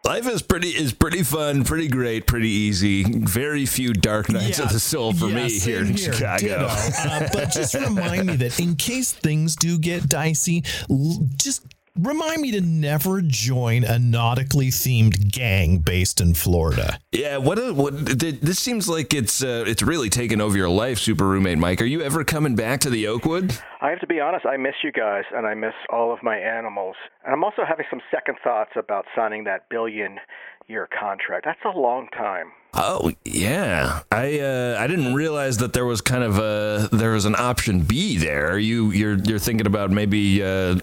life 0.04 0.26
is 0.28 0.42
pretty 0.42 0.68
is 0.68 0.92
pretty 0.92 1.22
fun, 1.22 1.64
pretty 1.64 1.88
great, 1.88 2.26
pretty 2.26 2.48
easy. 2.50 3.04
Very 3.04 3.66
few 3.66 3.92
dark 3.92 4.28
nights 4.30 4.58
of 4.58 4.72
the 4.72 4.80
soul 4.80 5.12
for 5.12 5.26
yeah, 5.28 5.34
me 5.44 5.50
here 5.58 5.80
in 5.80 5.96
Chicago. 5.96 6.68
Uh, 6.70 7.28
but 7.32 7.50
just 7.50 7.74
remind 7.74 8.26
me 8.26 8.36
that 8.36 8.60
in 8.60 8.76
case 8.76 9.12
things 9.12 9.56
do 9.56 9.78
get 9.78 10.08
dicey, 10.08 10.62
l- 10.90 11.26
just 11.36 11.62
remind 11.98 12.42
me 12.42 12.50
to 12.52 12.60
never 12.60 13.20
join 13.22 13.84
a 13.84 13.98
nautically 13.98 14.68
themed 14.68 15.30
gang 15.30 15.78
based 15.78 16.20
in 16.20 16.34
Florida. 16.34 16.98
Yeah, 17.12 17.36
what 17.36 17.58
a, 17.58 17.72
what 17.72 18.18
th- 18.18 18.40
this 18.40 18.58
seems 18.58 18.88
like 18.88 19.14
it's 19.14 19.42
uh, 19.42 19.64
it's 19.66 19.82
really 19.82 20.10
taken 20.10 20.40
over 20.40 20.56
your 20.56 20.68
life, 20.68 20.98
super 20.98 21.26
roommate 21.26 21.58
Mike. 21.58 21.80
Are 21.80 21.86
you 21.86 22.02
ever 22.02 22.24
coming 22.24 22.56
back 22.56 22.80
to 22.80 22.90
the 22.90 23.06
Oakwood? 23.06 23.58
I 23.80 23.90
have 23.90 24.00
to 24.00 24.06
be 24.06 24.20
honest, 24.20 24.46
I 24.46 24.56
miss 24.56 24.74
you 24.82 24.92
guys 24.92 25.24
and 25.34 25.46
I 25.46 25.54
miss 25.54 25.74
all 25.90 26.12
of 26.12 26.22
my 26.22 26.36
animals. 26.36 26.96
And 27.24 27.32
I'm 27.32 27.44
also 27.44 27.62
having 27.68 27.86
some 27.90 28.00
second 28.10 28.38
thoughts 28.42 28.72
about 28.76 29.04
signing 29.14 29.44
that 29.44 29.68
billion 29.68 30.18
year 30.66 30.88
contract. 30.98 31.44
That's 31.44 31.60
a 31.64 31.78
long 31.78 32.08
time. 32.16 32.52
Oh 32.76 33.12
yeah, 33.24 34.00
I 34.10 34.40
uh, 34.40 34.76
I 34.80 34.88
didn't 34.88 35.14
realize 35.14 35.58
that 35.58 35.72
there 35.72 35.84
was 35.84 36.00
kind 36.00 36.24
of 36.24 36.38
a 36.38 36.88
there 36.90 37.12
was 37.12 37.24
an 37.24 37.36
option 37.38 37.82
B 37.82 38.16
there. 38.16 38.58
You 38.58 38.90
you're 38.90 39.16
you're 39.16 39.38
thinking 39.38 39.66
about 39.66 39.92
maybe 39.92 40.42
uh, 40.42 40.80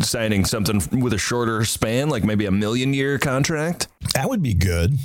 signing 0.00 0.44
something 0.44 1.00
with 1.00 1.14
a 1.14 1.18
shorter 1.18 1.64
span, 1.64 2.10
like 2.10 2.22
maybe 2.22 2.44
a 2.44 2.50
million 2.50 2.92
year 2.92 3.18
contract? 3.18 3.88
That 4.14 4.28
would 4.28 4.42
be 4.42 4.52
good. 4.52 4.98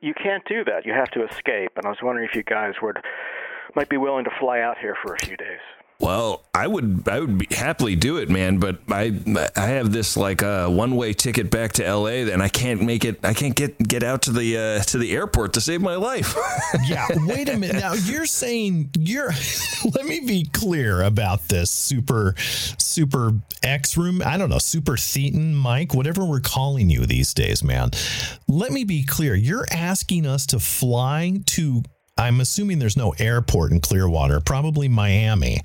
You 0.00 0.12
can't 0.14 0.44
do 0.48 0.64
that. 0.64 0.84
You 0.84 0.92
have 0.92 1.10
to 1.12 1.24
escape. 1.24 1.72
And 1.76 1.86
I 1.86 1.88
was 1.88 1.98
wondering 2.02 2.28
if 2.28 2.34
you 2.34 2.42
guys 2.42 2.74
would 2.82 2.98
might 3.76 3.88
be 3.88 3.96
willing 3.96 4.24
to 4.24 4.30
fly 4.40 4.60
out 4.60 4.78
here 4.78 4.96
for 5.02 5.14
a 5.14 5.18
few 5.18 5.36
days. 5.36 5.60
Well, 6.00 6.44
I 6.52 6.66
would 6.66 7.08
I 7.08 7.20
would 7.20 7.52
happily 7.52 7.96
do 7.96 8.16
it, 8.18 8.28
man. 8.28 8.58
But 8.58 8.80
I 8.88 9.12
I 9.56 9.66
have 9.66 9.92
this 9.92 10.16
like 10.16 10.42
uh, 10.42 10.68
one 10.68 10.96
way 10.96 11.12
ticket 11.12 11.50
back 11.50 11.72
to 11.74 11.86
L.A. 11.86 12.30
and 12.30 12.42
I 12.42 12.48
can't 12.48 12.82
make 12.82 13.04
it. 13.04 13.24
I 13.24 13.32
can't 13.32 13.54
get 13.54 13.78
get 13.78 14.02
out 14.02 14.22
to 14.22 14.32
the 14.32 14.56
uh, 14.56 14.82
to 14.84 14.98
the 14.98 15.12
airport 15.12 15.52
to 15.54 15.60
save 15.60 15.80
my 15.80 15.96
life. 15.96 16.36
Yeah, 16.86 17.06
wait 17.26 17.48
a 17.48 17.56
minute. 17.56 17.76
Now 17.76 17.94
you're 17.94 18.26
saying 18.26 18.90
you're 18.98 19.32
let 19.94 20.04
me 20.04 20.20
be 20.20 20.44
clear 20.52 21.02
about 21.02 21.48
this 21.48 21.70
super 21.70 22.34
super 22.36 23.32
X 23.62 23.96
room. 23.96 24.22
I 24.24 24.36
don't 24.36 24.50
know, 24.50 24.58
super 24.58 24.92
Thetan, 24.92 25.54
Mike, 25.54 25.94
whatever 25.94 26.24
we're 26.24 26.40
calling 26.40 26.90
you 26.90 27.06
these 27.06 27.32
days, 27.32 27.62
man. 27.62 27.90
Let 28.48 28.72
me 28.72 28.84
be 28.84 29.04
clear. 29.04 29.34
You're 29.34 29.66
asking 29.70 30.26
us 30.26 30.46
to 30.46 30.58
fly 30.58 31.40
to 31.46 31.82
I'm 32.16 32.40
assuming 32.40 32.78
there's 32.78 32.96
no 32.96 33.12
airport 33.18 33.72
in 33.72 33.80
Clearwater, 33.80 34.40
probably 34.40 34.88
Miami, 34.88 35.60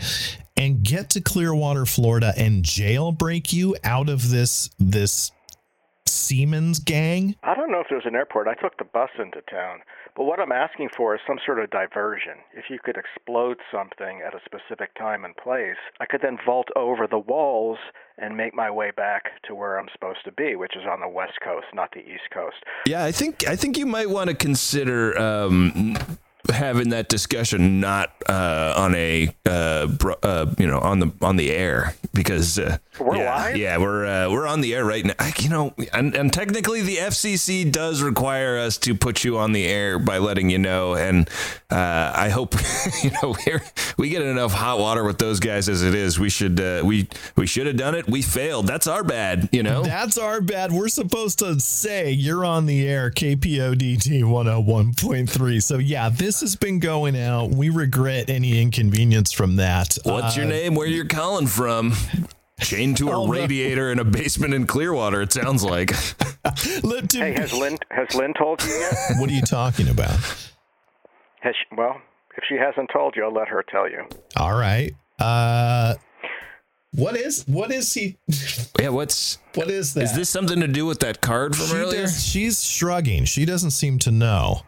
and 0.58 0.84
get 0.84 1.12
to 1.12 1.22
Clearwater, 1.22 1.86
Florida 1.86 2.34
and 2.36 2.64
jailbreak 2.64 3.54
you 3.54 3.76
out 3.84 4.10
of 4.10 4.30
this 4.30 4.70
this 4.80 5.32
Siemens 6.08 6.80
gang? 6.80 7.36
I 7.44 7.56
don't 7.56 7.72
know 7.72 7.80
if 7.80 7.88
there's 7.90 8.06
an 8.06 8.16
airport. 8.16 8.48
I 8.48 8.56
took 8.56 8.78
the 8.78 8.84
bus 8.84 9.10
into 9.20 9.42
town. 9.50 9.80
But 10.16 10.24
what 10.26 10.40
I'm 10.40 10.52
asking 10.52 10.90
for 10.98 11.16
is 11.16 11.22
some 11.26 11.38
sort 11.46 11.60
of 11.60 11.70
diversion. 11.70 12.34
If 12.54 12.66
you 12.70 12.80
could 12.84 12.98
explode 12.98 13.58
something 13.72 14.22
at 14.26 14.34
a 14.34 14.40
specific 14.44 14.94
time 14.96 15.24
and 15.24 15.38
place, 15.38 15.78
I 16.02 16.06
could 16.06 16.22
then 16.22 16.38
vault 16.46 16.68
over 16.76 17.08
the 17.08 17.20
walls 17.20 17.78
and 18.18 18.36
make 18.36 18.54
my 18.54 18.70
way 18.70 18.92
back 18.92 19.42
to 19.48 19.56
where 19.56 19.80
I'm 19.80 19.88
supposed 19.94 20.26
to 20.26 20.32
be, 20.32 20.56
which 20.56 20.76
is 20.76 20.84
on 20.90 21.00
the 21.00 21.08
west 21.08 21.40
coast, 21.44 21.68
not 21.74 21.92
the 21.94 22.00
east 22.00 22.30
coast. 22.34 22.58
yeah, 22.86 23.06
I 23.06 23.12
think 23.12 23.48
I 23.48 23.56
think 23.56 23.78
you 23.78 23.86
might 23.86 24.10
want 24.10 24.30
to 24.30 24.36
consider 24.36 25.18
um, 25.18 25.96
having 26.50 26.90
that 26.90 27.10
discussion 27.10 27.80
not 27.80 28.12
uh, 28.28 28.74
on 28.76 28.96
a 28.96 29.30
uh, 29.46 29.88
bro, 29.88 30.16
uh, 30.24 30.54
you 30.58 30.68
know 30.68 30.80
on 30.80 31.00
the 31.00 31.12
on 31.22 31.36
the 31.36 31.52
air 31.52 31.96
because 32.14 32.60
uh, 32.60 32.78
We're 33.00 33.18
yeah, 33.18 33.36
live? 33.36 33.58
Yeah, 33.58 33.78
we're 33.78 34.06
uh, 34.06 34.32
we're 34.32 34.48
on 34.48 34.62
the 34.62 34.76
air 34.76 34.86
right 34.86 35.06
now. 35.06 35.14
I, 35.20 35.34
you 35.40 35.50
know, 35.50 35.74
and, 35.94 36.16
and 36.16 36.34
technically 36.34 36.82
the 36.82 36.98
FCC 36.98 37.72
does 37.72 38.02
require 38.02 38.58
us 38.58 38.78
to 38.80 38.96
put 38.96 39.24
you 39.24 39.38
on 39.38 39.52
the 39.52 39.66
air 39.66 40.00
by 40.00 40.18
letting 40.18 40.50
you 40.50 40.58
know. 40.58 40.96
And 40.96 41.30
uh, 41.70 42.12
I 42.16 42.30
hope 42.30 42.56
you 43.04 43.12
know 43.22 43.36
we're, 43.46 43.62
we 43.98 44.10
get 44.10 44.22
enough 44.22 44.54
hot 44.54 44.80
water 44.80 45.04
with 45.04 45.18
those 45.18 45.40
guys 45.40 45.70
as 45.70 45.84
it 45.84 45.96
is. 45.96 46.20
We 46.20 46.30
should 46.30 46.60
uh, 46.60 46.82
we 46.84 47.08
we 47.36 47.48
should 47.48 47.68
have 47.68 47.78
done 47.78 47.96
it. 47.96 48.08
We 48.08 48.22
failed. 48.22 48.68
That's 48.68 48.88
our 48.88 49.04
bad. 49.04 49.50
You 49.52 49.64
know. 49.64 49.84
That's 49.84 50.18
our 50.18 50.42
bad. 50.42 50.72
We're 50.72 50.90
supposed 50.90 51.40
to 51.40 51.60
say 51.60 52.12
you're 52.12 52.46
on 52.46 52.66
the 52.66 52.88
air, 52.88 53.12
KPODD 53.12 54.24
101.3. 54.24 55.64
So, 55.64 55.78
yeah, 55.78 56.10
this 56.10 56.39
has 56.42 56.56
been 56.56 56.80
going 56.80 57.18
out. 57.18 57.50
We 57.52 57.70
regret 57.70 58.30
any 58.30 58.62
inconvenience 58.62 59.32
from 59.32 59.56
that. 59.58 59.98
What's 60.04 60.36
your 60.38 60.46
Uh, 60.46 60.50
name? 60.50 60.76
Where 60.76 60.88
you're 60.88 61.06
calling 61.06 61.48
from? 61.48 61.94
Chained 62.62 62.98
to 62.98 63.10
a 63.10 63.16
Oh, 63.18 63.26
no. 63.26 63.32
radiator 63.32 63.92
in 63.92 64.00
a 64.00 64.04
basement 64.04 64.54
in 64.54 64.68
Clearwater. 64.68 65.22
It 65.22 65.32
sounds 65.32 65.64
like. 65.64 65.92
let- 66.84 67.12
Hey, 67.14 67.34
has 67.34 67.54
Lynn 67.54 67.78
has 67.92 68.14
Lynn 68.16 68.34
told 68.38 68.62
you 68.64 68.70
yet? 68.70 68.94
what 69.20 69.30
are 69.30 69.34
you 69.34 69.42
talking 69.42 69.88
about? 69.88 70.12
Has 71.42 71.56
she, 71.56 71.76
well, 71.78 72.02
if 72.38 72.44
she 72.50 72.56
hasn't 72.56 72.90
told 72.92 73.16
you, 73.16 73.24
I'll 73.24 73.34
let 73.34 73.48
her 73.48 73.64
tell 73.70 73.90
you. 73.90 74.04
All 74.36 74.54
right. 74.58 74.94
Uh, 75.18 75.96
what 76.92 77.16
is 77.16 77.44
what 77.48 77.72
is 77.72 77.94
he? 77.94 78.18
yeah. 78.80 78.90
What's 78.90 79.38
What 79.56 79.70
is 79.70 79.94
that? 79.94 80.04
is 80.04 80.14
this 80.16 80.30
something 80.30 80.60
to 80.60 80.68
do 80.68 80.86
with 80.86 81.00
that 81.00 81.22
card 81.22 81.56
from 81.56 81.68
She 81.68 81.76
earlier? 81.76 82.02
does- 82.04 82.26
she's 82.26 82.64
shrugging. 82.64 83.26
She 83.26 83.46
doesn't 83.46 83.72
seem 83.72 84.00
to 84.00 84.12
know. 84.12 84.64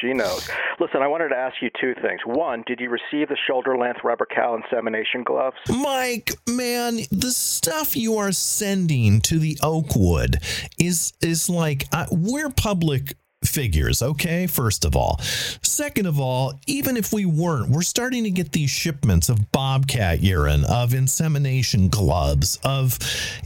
She 0.00 0.12
knows. 0.12 0.48
Listen, 0.80 1.02
I 1.02 1.08
wanted 1.08 1.28
to 1.30 1.36
ask 1.36 1.56
you 1.60 1.70
two 1.80 1.94
things. 1.94 2.20
One, 2.24 2.62
did 2.66 2.80
you 2.80 2.90
receive 2.90 3.28
the 3.28 3.36
shoulder 3.46 3.76
length 3.76 4.00
rubber 4.04 4.26
cow 4.26 4.56
insemination 4.56 5.22
gloves? 5.22 5.56
Mike, 5.68 6.32
man, 6.48 7.00
the 7.10 7.30
stuff 7.30 7.96
you 7.96 8.16
are 8.16 8.32
sending 8.32 9.20
to 9.22 9.38
the 9.38 9.58
Oakwood 9.62 10.38
is 10.78 11.12
is 11.20 11.48
like 11.48 11.86
uh, 11.92 12.06
we're 12.10 12.50
public 12.50 13.14
figures, 13.44 14.02
okay? 14.02 14.46
First 14.46 14.84
of 14.84 14.96
all, 14.96 15.18
second 15.62 16.06
of 16.06 16.18
all, 16.18 16.58
even 16.66 16.96
if 16.96 17.12
we 17.12 17.24
weren't, 17.24 17.70
we're 17.70 17.82
starting 17.82 18.24
to 18.24 18.30
get 18.30 18.52
these 18.52 18.70
shipments 18.70 19.28
of 19.28 19.52
bobcat 19.52 20.22
urine, 20.22 20.64
of 20.64 20.94
insemination 20.94 21.88
gloves, 21.88 22.58
of 22.64 22.98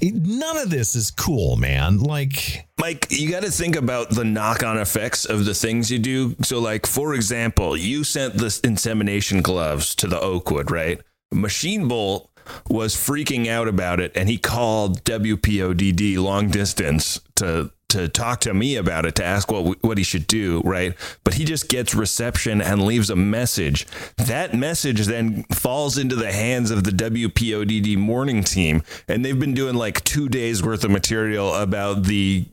none 0.02 0.58
of 0.58 0.70
this 0.70 0.94
is 0.94 1.10
cool, 1.10 1.56
man. 1.56 1.98
Like 1.98 2.66
Mike, 2.78 3.06
you 3.10 3.30
got 3.30 3.42
to 3.42 3.50
think 3.50 3.74
about 3.74 4.10
the 4.10 4.24
knock 4.24 4.62
on 4.62 4.78
effects 4.78 5.24
of 5.24 5.44
the 5.44 5.54
things 5.54 5.90
you 5.90 5.98
do. 5.98 6.36
So, 6.42 6.60
like, 6.60 6.86
for 6.86 7.14
example, 7.14 7.76
you 7.76 8.04
sent 8.04 8.34
the 8.34 8.60
insemination 8.64 9.40
gloves 9.40 9.94
to 9.96 10.06
the 10.06 10.20
Oakwood, 10.20 10.70
right? 10.70 11.00
Machine 11.32 11.88
Bolt 11.88 12.30
was 12.68 12.94
freaking 12.94 13.48
out 13.48 13.68
about 13.68 13.98
it 14.00 14.12
and 14.14 14.28
he 14.28 14.38
called 14.38 15.02
WPODD 15.04 16.16
long 16.18 16.48
distance 16.48 17.20
to 17.36 17.70
to 17.88 18.08
talk 18.08 18.40
to 18.40 18.52
me 18.52 18.76
about 18.76 19.06
it 19.06 19.14
to 19.16 19.24
ask 19.24 19.50
what 19.50 19.82
what 19.82 19.98
he 19.98 20.04
should 20.04 20.26
do, 20.26 20.60
right? 20.64 20.94
But 21.24 21.34
he 21.34 21.44
just 21.44 21.68
gets 21.68 21.94
reception 21.94 22.60
and 22.60 22.84
leaves 22.84 23.10
a 23.10 23.16
message. 23.16 23.86
That 24.16 24.54
message 24.54 25.06
then 25.06 25.44
falls 25.44 25.96
into 25.96 26.16
the 26.16 26.32
hands 26.32 26.70
of 26.70 26.84
the 26.84 26.90
WPODD 26.90 27.96
morning 27.96 28.42
team, 28.42 28.82
and 29.06 29.24
they've 29.24 29.38
been 29.38 29.54
doing 29.54 29.76
like 29.76 30.02
two 30.04 30.28
days 30.28 30.62
worth 30.62 30.84
of 30.84 30.90
material 30.90 31.54
about 31.54 32.04
the 32.04 32.46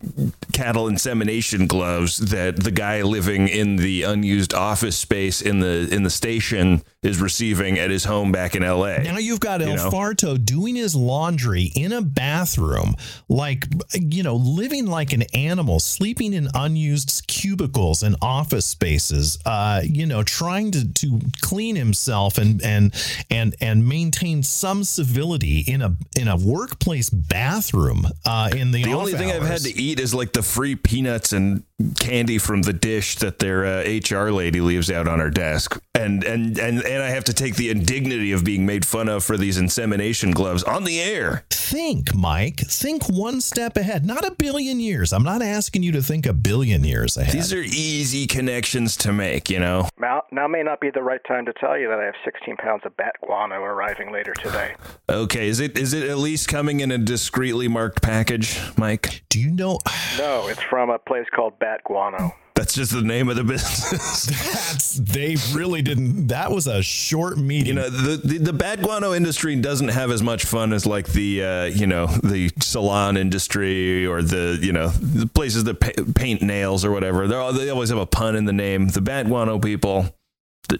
cattle 0.53 0.87
insemination 0.87 1.67
gloves 1.67 2.17
that 2.17 2.63
the 2.63 2.71
guy 2.71 3.01
living 3.01 3.47
in 3.47 3.75
the 3.75 4.03
unused 4.03 4.53
office 4.53 4.97
space 4.97 5.41
in 5.41 5.59
the 5.59 5.89
in 5.91 6.03
the 6.03 6.09
station 6.09 6.83
is 7.03 7.19
receiving 7.19 7.77
at 7.77 7.89
his 7.89 8.05
home 8.05 8.31
back 8.31 8.55
in 8.55 8.63
LA. 8.63 8.97
Now 8.99 9.17
you've 9.17 9.41
got 9.41 9.61
El 9.61 9.69
You 9.69 9.75
know? 9.75 9.89
Farto 9.91 10.43
doing 10.43 10.75
his 10.75 10.95
laundry 10.95 11.71
in 11.75 11.91
a 11.91 12.01
bathroom, 12.01 12.95
like, 13.27 13.65
you 13.93 14.23
know, 14.23 14.35
living 14.35 14.87
like 14.87 15.11
an 15.11 15.23
animal, 15.33 15.79
sleeping 15.81 16.33
in 16.33 16.47
unused 16.53 17.27
cubicles 17.27 18.03
and 18.03 18.15
office 18.21 18.65
spaces, 18.65 19.37
uh, 19.45 19.81
you 19.83 20.05
know, 20.05 20.23
trying 20.23 20.71
to, 20.71 20.93
to 20.93 21.19
clean 21.41 21.75
himself 21.75 22.37
and, 22.37 22.63
and, 22.63 22.93
and, 23.29 23.55
and 23.59 23.85
maintain 23.87 24.41
some 24.41 24.85
civility 24.85 25.59
in 25.59 25.81
a, 25.81 25.95
in 26.17 26.29
a 26.29 26.37
workplace 26.37 27.09
bathroom, 27.09 28.05
uh, 28.25 28.49
in 28.55 28.71
the, 28.71 28.81
The 28.81 28.93
only 28.93 29.13
thing 29.13 29.29
I've 29.29 29.43
had 29.43 29.61
to 29.61 29.77
eat 29.77 29.99
is 29.99 30.13
like 30.13 30.31
the 30.43 30.49
free 30.49 30.75
peanuts 30.75 31.31
and 31.31 31.63
candy 31.99 32.37
from 32.37 32.61
the 32.63 32.73
dish 32.73 33.15
that 33.17 33.39
their 33.39 33.65
uh, 33.65 33.81
HR 33.83 34.31
lady 34.31 34.61
leaves 34.61 34.91
out 34.91 35.07
on 35.07 35.19
her 35.19 35.29
desk, 35.29 35.81
and 35.95 36.23
and 36.23 36.57
and 36.57 36.83
and 36.83 37.03
I 37.03 37.09
have 37.09 37.23
to 37.25 37.33
take 37.33 37.55
the 37.55 37.69
indignity 37.69 38.31
of 38.31 38.43
being 38.43 38.65
made 38.65 38.85
fun 38.85 39.09
of 39.09 39.23
for 39.23 39.37
these 39.37 39.57
insemination 39.57 40.31
gloves 40.31 40.63
on 40.63 40.83
the 40.83 41.01
air. 41.01 41.45
think, 41.49 42.13
Mike, 42.13 42.57
think 42.57 43.09
one 43.09 43.41
step 43.41 43.77
ahead, 43.77 44.05
not 44.05 44.25
a 44.25 44.31
billion 44.31 44.79
years. 44.79 45.13
I'm 45.13 45.23
not 45.23 45.41
asking 45.41 45.83
you 45.83 45.91
to 45.93 46.03
think 46.03 46.25
a 46.25 46.33
billion 46.33 46.83
years 46.83 47.17
ahead. 47.17 47.33
These 47.33 47.53
are 47.53 47.63
easy 47.63 48.27
connections 48.27 48.95
to 48.97 49.13
make, 49.13 49.49
you 49.49 49.59
know. 49.59 49.87
Now, 49.97 50.23
now 50.31 50.47
may 50.47 50.61
not 50.61 50.79
be 50.81 50.91
the 50.91 51.01
right 51.01 51.21
time 51.27 51.45
to 51.45 51.53
tell 51.53 51.77
you 51.77 51.87
that 51.87 51.99
I 51.99 52.05
have 52.05 52.15
16 52.25 52.57
pounds 52.57 52.83
of 52.85 52.95
bat 52.97 53.15
guano 53.21 53.55
arriving 53.55 54.11
later 54.11 54.33
today. 54.33 54.75
Okay, 55.09 55.47
is 55.47 55.59
it 55.59 55.77
is 55.77 55.93
it 55.93 56.07
at 56.09 56.17
least 56.17 56.47
coming 56.47 56.81
in 56.81 56.91
a 56.91 56.97
discreetly 56.97 57.67
marked 57.67 58.01
package, 58.01 58.59
Mike? 58.77 59.23
Do 59.29 59.39
you 59.39 59.49
know? 59.49 59.79
No, 60.17 60.32
it's 60.47 60.61
from 60.63 60.89
a 60.89 60.99
place 60.99 61.27
called 61.33 61.57
Bat 61.59 61.81
Guano. 61.85 62.33
That's 62.55 62.75
just 62.75 62.91
the 62.91 63.01
name 63.01 63.29
of 63.29 63.35
the 63.35 63.43
business. 63.43 64.25
That's 64.25 64.93
they 64.93 65.35
really 65.53 65.81
didn't. 65.81 66.27
That 66.27 66.51
was 66.51 66.67
a 66.67 66.83
short 66.83 67.37
meeting. 67.37 67.67
You 67.67 67.73
know, 67.73 67.89
the, 67.89 68.17
the 68.17 68.37
the 68.37 68.53
bad 68.53 68.83
guano 68.83 69.13
industry 69.13 69.55
doesn't 69.55 69.87
have 69.87 70.11
as 70.11 70.21
much 70.21 70.45
fun 70.45 70.71
as 70.71 70.85
like 70.85 71.07
the 71.07 71.43
uh, 71.43 71.65
you 71.65 71.87
know 71.87 72.05
the 72.05 72.51
salon 72.59 73.17
industry 73.17 74.05
or 74.05 74.21
the 74.21 74.59
you 74.61 74.71
know 74.71 74.89
the 74.89 75.25
places 75.25 75.63
that 75.63 75.79
pa- 75.79 76.03
paint 76.15 76.43
nails 76.43 76.85
or 76.85 76.91
whatever. 76.91 77.27
They 77.27 77.51
they 77.57 77.69
always 77.69 77.89
have 77.89 77.97
a 77.97 78.05
pun 78.05 78.35
in 78.35 78.45
the 78.45 78.53
name. 78.53 78.89
The 78.89 79.01
bad 79.01 79.27
guano 79.27 79.57
people, 79.57 80.15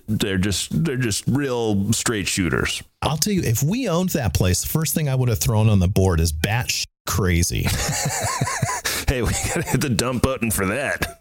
they're 0.07 0.37
just 0.37 0.83
they're 0.85 0.95
just 0.95 1.23
real 1.27 1.91
straight 1.91 2.27
shooters. 2.27 2.83
I'll 3.01 3.17
tell 3.17 3.33
you, 3.33 3.41
if 3.41 3.63
we 3.63 3.89
owned 3.89 4.09
that 4.09 4.35
place, 4.35 4.61
the 4.61 4.69
first 4.69 4.93
thing 4.93 5.09
I 5.09 5.15
would 5.15 5.29
have 5.29 5.39
thrown 5.39 5.69
on 5.69 5.79
the 5.79 5.87
board 5.87 6.19
is 6.19 6.31
bat 6.31 6.69
crazy. 7.05 7.67
Hey, 9.05 9.21
we 9.21 9.27
gotta 9.31 9.63
hit 9.63 9.81
the 9.81 9.89
dump 9.89 10.23
button 10.23 10.49
for 10.49 10.65
that. 10.65 11.19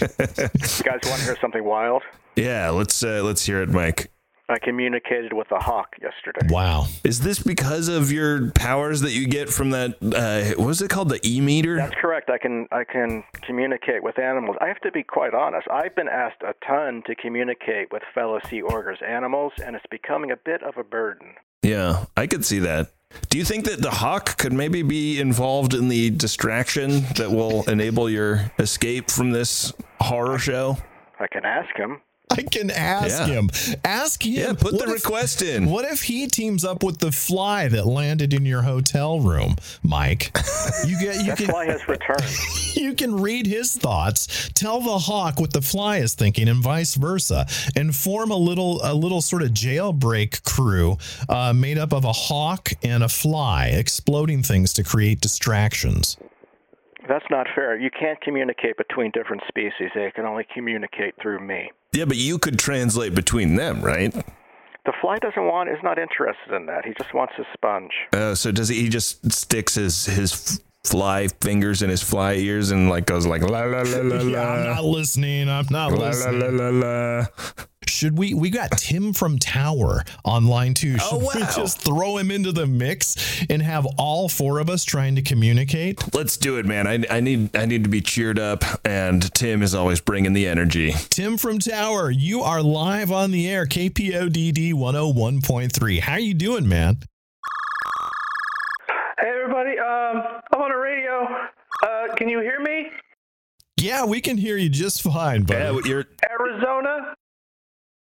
You 0.00 0.84
guys 0.84 1.00
want 1.04 1.18
to 1.20 1.24
hear 1.24 1.36
something 1.40 1.64
wild? 1.64 2.02
yeah, 2.36 2.70
let's 2.70 3.02
uh, 3.02 3.20
let's 3.24 3.44
hear 3.44 3.60
it, 3.62 3.68
Mike. 3.68 4.10
I 4.48 4.58
communicated 4.60 5.32
with 5.32 5.50
a 5.50 5.58
hawk 5.58 5.96
yesterday. 6.00 6.46
wow. 6.48 6.86
Is 7.02 7.20
this 7.20 7.40
because 7.40 7.88
of 7.88 8.12
your 8.12 8.52
powers 8.52 9.00
that 9.00 9.10
you 9.10 9.26
get 9.26 9.48
from 9.50 9.70
that? 9.70 9.96
Uh, 10.00 10.56
what 10.56 10.68
was 10.68 10.80
it 10.82 10.88
called? 10.88 11.08
The 11.08 11.20
e 11.28 11.40
meter? 11.40 11.76
That's 11.76 11.96
correct. 12.00 12.30
I 12.30 12.38
can 12.38 12.68
I 12.70 12.84
can 12.84 13.24
communicate 13.42 14.02
with 14.04 14.18
animals. 14.20 14.56
I 14.60 14.68
have 14.68 14.80
to 14.82 14.92
be 14.92 15.02
quite 15.02 15.34
honest. 15.34 15.66
I've 15.68 15.96
been 15.96 16.08
asked 16.08 16.42
a 16.42 16.54
ton 16.64 17.02
to 17.06 17.14
communicate 17.16 17.92
with 17.92 18.02
fellow 18.14 18.38
Sea 18.48 18.62
Orgers 18.62 19.00
animals, 19.06 19.52
and 19.62 19.74
it's 19.74 19.84
becoming 19.90 20.30
a 20.30 20.36
bit 20.36 20.62
of 20.62 20.76
a 20.78 20.84
burden. 20.84 21.34
Yeah, 21.62 22.04
I 22.16 22.28
could 22.28 22.44
see 22.44 22.60
that. 22.60 22.92
Do 23.36 23.38
you 23.38 23.44
think 23.44 23.66
that 23.66 23.82
the 23.82 23.90
hawk 23.90 24.38
could 24.38 24.54
maybe 24.54 24.82
be 24.82 25.20
involved 25.20 25.74
in 25.74 25.88
the 25.88 26.08
distraction 26.08 27.02
that 27.16 27.30
will 27.30 27.64
enable 27.68 28.08
your 28.08 28.50
escape 28.58 29.10
from 29.10 29.30
this 29.30 29.74
horror 30.00 30.38
show? 30.38 30.78
I 31.20 31.26
can 31.26 31.44
ask 31.44 31.68
him. 31.76 32.00
I 32.28 32.42
can 32.42 32.70
ask 32.72 33.20
Yeah. 33.20 33.26
him. 33.26 33.50
Ask 33.84 34.24
him. 34.26 34.32
Yeah, 34.32 34.52
put 34.52 34.76
the 34.78 34.84
if- 34.84 34.90
request 35.04 35.42
in. 35.42 35.66
What 35.70 35.84
if 35.84 36.02
he 36.02 36.26
teams 36.26 36.64
up 36.64 36.82
with 36.82 36.98
the 36.98 37.12
fly 37.12 37.68
that 37.68 37.86
landed 37.86 38.34
in 38.34 38.44
your 38.44 38.62
hotel 38.62 39.20
room, 39.20 39.56
Mike? 39.84 40.32
You 40.86 40.98
get 40.98 41.16
you 41.24 41.24
That 41.26 41.36
can 41.38 41.46
fly 41.46 41.66
has 41.66 41.86
returned. 41.88 42.24
you 42.74 42.94
can 42.94 43.14
read 43.20 43.46
his 43.46 43.76
thoughts, 43.76 44.50
tell 44.54 44.80
the 44.80 44.98
hawk 44.98 45.38
what 45.40 45.52
the 45.52 45.62
fly 45.62 45.98
is 45.98 46.14
thinking, 46.14 46.48
and 46.48 46.60
vice 46.62 46.96
versa, 46.96 47.46
and 47.76 47.94
form 47.94 48.30
a 48.32 48.36
little 48.36 48.80
a 48.82 48.92
little 48.92 49.22
sort 49.22 49.42
of 49.42 49.50
jailbreak 49.50 50.42
crew 50.42 50.98
uh, 51.28 51.52
made 51.52 51.78
up 51.78 51.92
of 51.92 52.04
a 52.04 52.12
hawk 52.12 52.70
and 52.82 53.04
a 53.04 53.08
fly, 53.08 53.66
exploding 53.68 54.42
things 54.42 54.72
to 54.72 54.82
create 54.82 55.20
distractions. 55.20 56.16
That's 57.08 57.24
not 57.30 57.46
fair. 57.54 57.78
You 57.78 57.90
can't 57.90 58.20
communicate 58.20 58.76
between 58.76 59.12
different 59.12 59.42
species. 59.46 59.90
They 59.94 60.10
can 60.10 60.24
only 60.26 60.44
communicate 60.52 61.14
through 61.22 61.38
me. 61.38 61.70
Yeah, 61.96 62.04
but 62.04 62.18
you 62.18 62.38
could 62.38 62.58
translate 62.58 63.14
between 63.14 63.56
them, 63.56 63.80
right? 63.80 64.12
The 64.12 64.92
fly 65.00 65.16
doesn't 65.18 65.46
want, 65.46 65.70
is 65.70 65.78
not 65.82 65.98
interested 65.98 66.54
in 66.54 66.66
that. 66.66 66.84
He 66.84 66.92
just 66.98 67.14
wants 67.14 67.32
his 67.36 67.46
sponge. 67.54 67.90
Uh, 68.12 68.34
so 68.34 68.52
does 68.52 68.68
he, 68.68 68.82
he 68.82 68.88
just 68.90 69.32
sticks 69.32 69.74
his 69.74 70.04
his 70.04 70.60
fly 70.90 71.28
fingers 71.40 71.82
in 71.82 71.90
his 71.90 72.02
fly 72.02 72.34
ears 72.34 72.70
and 72.70 72.88
like 72.88 73.06
goes 73.06 73.26
like 73.26 73.42
la 73.42 73.60
la 73.64 73.82
la 73.82 73.98
la 74.02 74.22
Yeah, 74.22 74.48
I'm 74.50 74.64
not 74.66 74.84
listening. 74.84 75.48
I'm 75.48 75.66
not 75.70 75.92
la 75.92 75.98
la 75.98 76.06
listening. 76.08 76.56
la 76.56 76.68
la 76.68 77.18
la. 77.20 77.26
Should 77.88 78.18
we? 78.18 78.34
We 78.34 78.50
got 78.50 78.72
Tim 78.72 79.12
from 79.12 79.38
Tower 79.38 80.02
online 80.24 80.74
too. 80.74 80.98
Should 80.98 81.08
Oh, 81.12 81.18
we 81.18 81.40
wow. 81.42 81.52
just 81.54 81.80
throw 81.80 82.16
him 82.18 82.30
into 82.30 82.50
the 82.52 82.66
mix 82.66 83.16
and 83.48 83.62
have 83.62 83.86
all 83.96 84.28
four 84.28 84.58
of 84.58 84.68
us 84.68 84.84
trying 84.84 85.14
to 85.16 85.22
communicate? 85.22 86.12
Let's 86.14 86.36
do 86.36 86.58
it, 86.58 86.66
man. 86.66 86.86
I, 86.86 87.04
I 87.08 87.20
need 87.20 87.56
I 87.56 87.64
need 87.64 87.84
to 87.84 87.88
be 87.90 88.00
cheered 88.02 88.38
up, 88.38 88.64
and 88.84 89.32
Tim 89.34 89.62
is 89.62 89.74
always 89.74 90.00
bringing 90.00 90.32
the 90.34 90.46
energy. 90.48 90.92
Tim 91.10 91.38
from 91.38 91.58
Tower, 91.60 92.10
you 92.10 92.42
are 92.42 92.60
live 92.62 93.12
on 93.12 93.30
the 93.30 93.48
air, 93.48 93.66
KPODD 93.66 94.74
101.3. 94.74 96.00
How 96.00 96.12
are 96.14 96.18
you 96.18 96.34
doing, 96.34 96.68
man? 96.68 96.98
Hey 99.18 99.30
everybody, 99.42 99.78
um, 99.78 100.22
I'm 100.52 100.60
on 100.60 100.70
the 100.70 100.76
radio. 100.76 101.26
Uh, 101.82 102.14
can 102.16 102.28
you 102.28 102.40
hear 102.40 102.60
me? 102.60 102.90
Yeah, 103.78 104.04
we 104.06 104.20
can 104.20 104.38
hear 104.38 104.56
you 104.56 104.68
just 104.68 105.02
fine, 105.02 105.42
buddy. 105.42 105.60
Yeah, 105.60 105.80
you're 105.84 106.04
Arizona? 106.30 107.14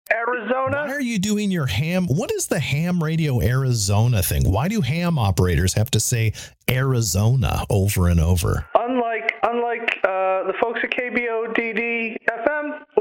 Why 0.09 0.15
Arizona? 0.17 0.77
are 0.91 1.01
you 1.01 1.19
doing 1.19 1.51
your 1.51 1.67
ham? 1.67 2.07
What 2.07 2.31
is 2.31 2.47
the 2.47 2.59
ham 2.59 3.03
radio 3.03 3.41
Arizona 3.41 4.23
thing? 4.23 4.51
Why 4.51 4.67
do 4.67 4.81
ham 4.81 5.19
operators 5.19 5.73
have 5.73 5.91
to 5.91 5.99
say 5.99 6.33
Arizona 6.67 7.63
over 7.69 8.07
and 8.07 8.19
over? 8.19 8.65
Unlike 8.73 9.33
unlike 9.43 9.97
uh, 10.03 10.43
the 10.47 10.53
folks 10.59 10.79
at 10.83 10.89
KBODD 10.89 12.17
FM, 12.27 12.38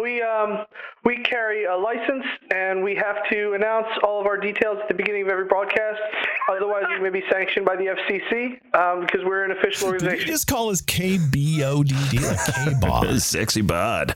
we 0.01 0.23
um, 0.23 0.65
we 1.05 1.23
carry 1.23 1.65
a 1.65 1.77
license 1.77 2.25
and 2.55 2.83
we 2.83 2.95
have 2.95 3.17
to 3.31 3.55
announce 3.55 3.87
all 4.03 4.21
of 4.21 4.27
our 4.27 4.37
details 4.37 4.79
at 4.83 4.89
the 4.89 4.95
beginning 4.95 5.23
of 5.23 5.29
every 5.29 5.45
broadcast. 5.47 6.01
Otherwise, 6.51 6.85
we 6.91 7.01
may 7.01 7.11
be 7.11 7.25
sanctioned 7.31 7.67
by 7.67 7.77
the 7.77 7.87
FCC 7.87 8.59
um, 8.75 9.01
because 9.01 9.21
we're 9.25 9.45
an 9.45 9.51
official 9.53 9.89
organization. 9.89 9.89
Did 9.89 9.91
you 9.91 10.09
organization. 10.09 10.31
just 10.31 10.47
call 10.47 10.71
us 10.71 10.83
KBODD, 10.83 12.23
like 12.23 12.81
K-Bob? 12.81 13.19
sexy 13.21 13.61
bod. 13.63 14.15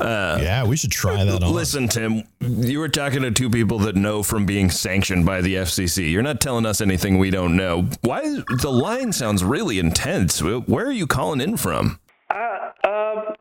Uh, 0.00 0.38
Yeah, 0.40 0.64
we 0.66 0.76
should 0.76 0.90
try 0.90 1.24
that 1.24 1.42
on. 1.42 1.52
Listen, 1.52 1.88
Tim, 1.88 2.24
you 2.40 2.78
were 2.78 2.88
talking 2.88 3.22
to 3.22 3.30
two 3.30 3.50
people 3.50 3.78
that 3.80 3.96
know 3.96 4.22
from 4.22 4.46
being 4.46 4.70
sanctioned 4.70 5.26
by 5.26 5.40
the 5.40 5.56
FCC. 5.56 6.10
You're 6.10 6.22
not 6.22 6.40
telling 6.40 6.66
us 6.66 6.80
anything 6.80 7.18
we 7.18 7.30
don't 7.30 7.56
know. 7.56 7.88
Why? 8.02 8.22
The 8.22 8.70
line 8.70 9.12
sounds 9.12 9.44
really 9.44 9.78
intense. 9.78 10.42
Where 10.42 10.86
are 10.86 10.92
you 10.92 11.06
calling 11.06 11.40
in 11.40 11.56
from? 11.56 12.00
Uh, 12.30 12.70
um, 12.88 13.34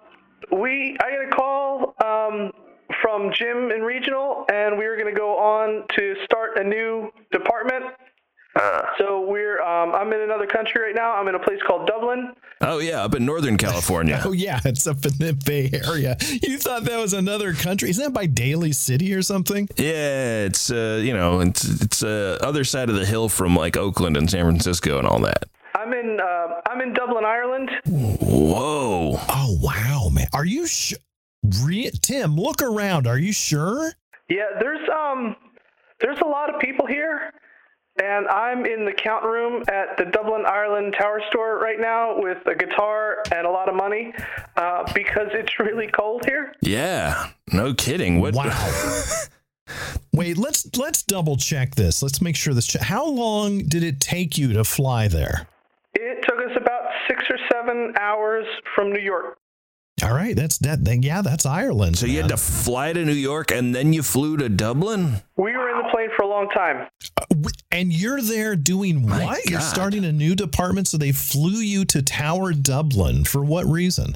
we 0.59 0.97
I 1.01 1.11
got 1.11 1.27
a 1.27 1.35
call 1.35 1.95
um, 2.03 2.51
from 3.01 3.31
Jim 3.33 3.71
in 3.71 3.81
regional, 3.81 4.45
and 4.51 4.77
we 4.77 4.85
were 4.87 4.95
going 4.95 5.13
to 5.13 5.19
go 5.19 5.37
on 5.37 5.83
to 5.95 6.15
start 6.25 6.57
a 6.57 6.63
new 6.63 7.11
department. 7.31 7.85
So 8.99 9.25
we're 9.27 9.59
um, 9.61 9.93
I'm 9.95 10.13
in 10.13 10.21
another 10.21 10.45
country 10.45 10.81
right 10.81 10.95
now. 10.95 11.13
I'm 11.15 11.27
in 11.27 11.35
a 11.35 11.39
place 11.39 11.59
called 11.65 11.87
Dublin. 11.87 12.33
Oh 12.61 12.77
yeah, 12.77 13.03
up 13.03 13.15
in 13.15 13.25
Northern 13.25 13.57
California. 13.57 14.21
Oh 14.25 14.31
yeah, 14.31 14.59
it's 14.63 14.85
up 14.87 15.03
in 15.05 15.17
the 15.17 15.33
Bay 15.45 15.69
Area. 15.73 16.15
You 16.41 16.57
thought 16.59 16.83
that 16.83 16.97
was 16.99 17.13
another 17.13 17.53
country? 17.53 17.89
Isn't 17.89 18.03
that 18.03 18.13
by 18.13 18.27
Daly 18.27 18.71
City 18.71 19.13
or 19.13 19.21
something? 19.21 19.67
yeah, 19.75 20.45
it's 20.45 20.71
uh, 20.71 21.01
you 21.03 21.13
know, 21.13 21.39
it's 21.41 21.81
it's 21.81 22.03
uh, 22.03 22.37
other 22.41 22.63
side 22.63 22.89
of 22.89 22.95
the 22.95 23.05
hill 23.05 23.27
from 23.27 23.55
like 23.55 23.75
Oakland 23.75 24.15
and 24.15 24.29
San 24.29 24.45
Francisco 24.45 24.99
and 24.99 25.07
all 25.07 25.19
that. 25.21 25.45
I'm 25.83 25.93
in 25.93 26.19
uh, 26.19 26.61
I'm 26.67 26.81
in 26.81 26.93
Dublin, 26.93 27.25
Ireland. 27.25 27.69
Whoa. 27.85 29.17
Oh 29.29 29.57
wow, 29.61 30.09
man. 30.11 30.27
Are 30.33 30.45
you 30.45 30.67
sure? 30.67 30.97
Re- 31.63 31.91
Tim, 32.01 32.35
look 32.37 32.61
around. 32.61 33.05
Are 33.07 33.17
you 33.17 33.33
sure? 33.33 33.91
Yeah, 34.29 34.45
there's 34.59 34.87
um 34.89 35.35
there's 35.99 36.19
a 36.23 36.27
lot 36.27 36.53
of 36.53 36.59
people 36.61 36.85
here. 36.85 37.31
and 38.01 38.27
I'm 38.27 38.65
in 38.65 38.85
the 38.85 38.91
count 38.93 39.23
room 39.23 39.63
at 39.67 39.97
the 39.97 40.05
Dublin, 40.05 40.45
Ireland 40.47 40.95
Tower 40.97 41.21
Store 41.29 41.59
right 41.59 41.79
now 41.79 42.19
with 42.19 42.39
a 42.47 42.55
guitar 42.55 43.17
and 43.31 43.45
a 43.45 43.49
lot 43.51 43.69
of 43.69 43.75
money 43.75 44.13
uh, 44.57 44.83
because 44.95 45.27
it's 45.33 45.59
really 45.59 45.87
cold 45.87 46.25
here. 46.25 46.53
Yeah, 46.61 47.29
no 47.51 47.73
kidding. 47.73 48.19
What? 48.21 48.35
Wow. 48.35 49.03
Wait, 50.13 50.37
let's 50.37 50.75
let's 50.77 51.03
double 51.03 51.35
check 51.37 51.75
this. 51.75 52.01
Let's 52.03 52.21
make 52.21 52.35
sure 52.35 52.53
this. 52.53 52.67
Che- 52.67 52.79
How 52.81 53.05
long 53.05 53.59
did 53.59 53.83
it 53.83 53.99
take 53.99 54.37
you 54.37 54.53
to 54.53 54.63
fly 54.63 55.07
there? 55.07 55.47
It 55.95 56.23
took 56.23 56.39
us 56.39 56.55
about 56.55 56.89
six 57.07 57.23
or 57.29 57.37
seven 57.51 57.93
hours 57.99 58.45
from 58.75 58.91
New 58.91 59.01
York. 59.01 59.37
All 60.03 60.13
right, 60.13 60.35
that's 60.35 60.57
that. 60.59 60.83
Then, 60.83 61.03
yeah, 61.03 61.21
that's 61.21 61.45
Ireland. 61.45 61.97
So 61.97 62.07
you 62.07 62.19
had 62.21 62.29
to 62.29 62.37
fly 62.37 62.93
to 62.93 63.05
New 63.05 63.13
York 63.13 63.51
and 63.51 63.75
then 63.75 63.93
you 63.93 64.01
flew 64.01 64.37
to 64.37 64.49
Dublin? 64.49 65.21
We 65.37 65.55
were 65.55 65.69
in 65.69 65.77
the 65.77 65.89
plane 65.91 66.09
for 66.17 66.23
a 66.23 66.27
long 66.27 66.49
time. 66.49 66.87
Uh, 67.21 67.49
and 67.71 67.93
you're 67.93 68.21
there 68.21 68.55
doing 68.55 69.07
My 69.07 69.23
what? 69.23 69.49
You're 69.49 69.61
starting 69.61 70.03
a 70.03 70.11
new 70.11 70.35
department, 70.35 70.87
so 70.87 70.97
they 70.97 71.11
flew 71.11 71.59
you 71.59 71.85
to 71.85 72.01
Tower 72.01 72.53
Dublin 72.53 73.23
for 73.23 73.45
what 73.45 73.65
reason? 73.65 74.15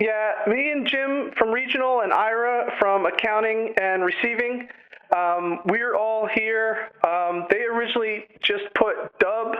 Yeah, 0.00 0.32
me 0.46 0.70
and 0.70 0.86
Jim 0.86 1.32
from 1.36 1.50
regional 1.50 2.00
and 2.02 2.12
Ira 2.12 2.72
from 2.78 3.04
accounting 3.04 3.74
and 3.80 4.04
receiving. 4.04 4.68
Um, 5.14 5.60
we're 5.64 5.96
all 5.96 6.28
here. 6.32 6.90
Um, 7.06 7.46
they 7.50 7.62
originally 7.64 8.26
just 8.40 8.64
put 8.74 8.96
Dub, 9.18 9.56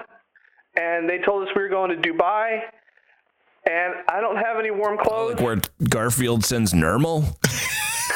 and 0.77 1.09
they 1.09 1.19
told 1.19 1.47
us 1.47 1.55
we 1.57 1.63
were 1.63 1.69
going 1.69 1.91
to 1.91 2.09
Dubai. 2.09 2.61
And 3.69 3.95
I 4.09 4.21
don't 4.21 4.37
have 4.37 4.59
any 4.59 4.71
warm 4.71 4.97
clothes. 4.97 5.35
Like 5.35 5.43
where 5.43 5.61
Garfield 5.91 6.45
sends 6.45 6.73
Nermal? 6.73 7.37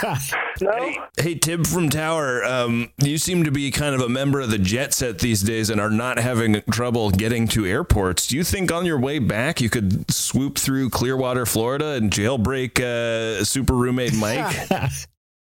No. 0.60 0.92
Hey, 1.16 1.34
Tim 1.36 1.64
from 1.64 1.88
Tower, 1.88 2.44
um, 2.44 2.90
you 2.98 3.18
seem 3.18 3.44
to 3.44 3.50
be 3.50 3.70
kind 3.70 3.94
of 3.94 4.00
a 4.00 4.08
member 4.08 4.40
of 4.40 4.50
the 4.50 4.58
jet 4.58 4.92
set 4.94 5.18
these 5.20 5.42
days 5.42 5.70
and 5.70 5.80
are 5.80 5.90
not 5.90 6.18
having 6.18 6.60
trouble 6.70 7.10
getting 7.10 7.46
to 7.48 7.66
airports. 7.66 8.26
Do 8.26 8.36
you 8.36 8.44
think 8.44 8.72
on 8.72 8.84
your 8.84 8.98
way 8.98 9.18
back 9.18 9.60
you 9.60 9.70
could 9.70 10.10
swoop 10.10 10.58
through 10.58 10.90
Clearwater, 10.90 11.46
Florida 11.46 11.90
and 11.92 12.10
jailbreak 12.10 12.80
uh, 12.80 13.44
super 13.44 13.74
roommate 13.74 14.14
Mike? 14.14 14.68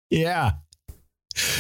Yeah. 0.09 0.53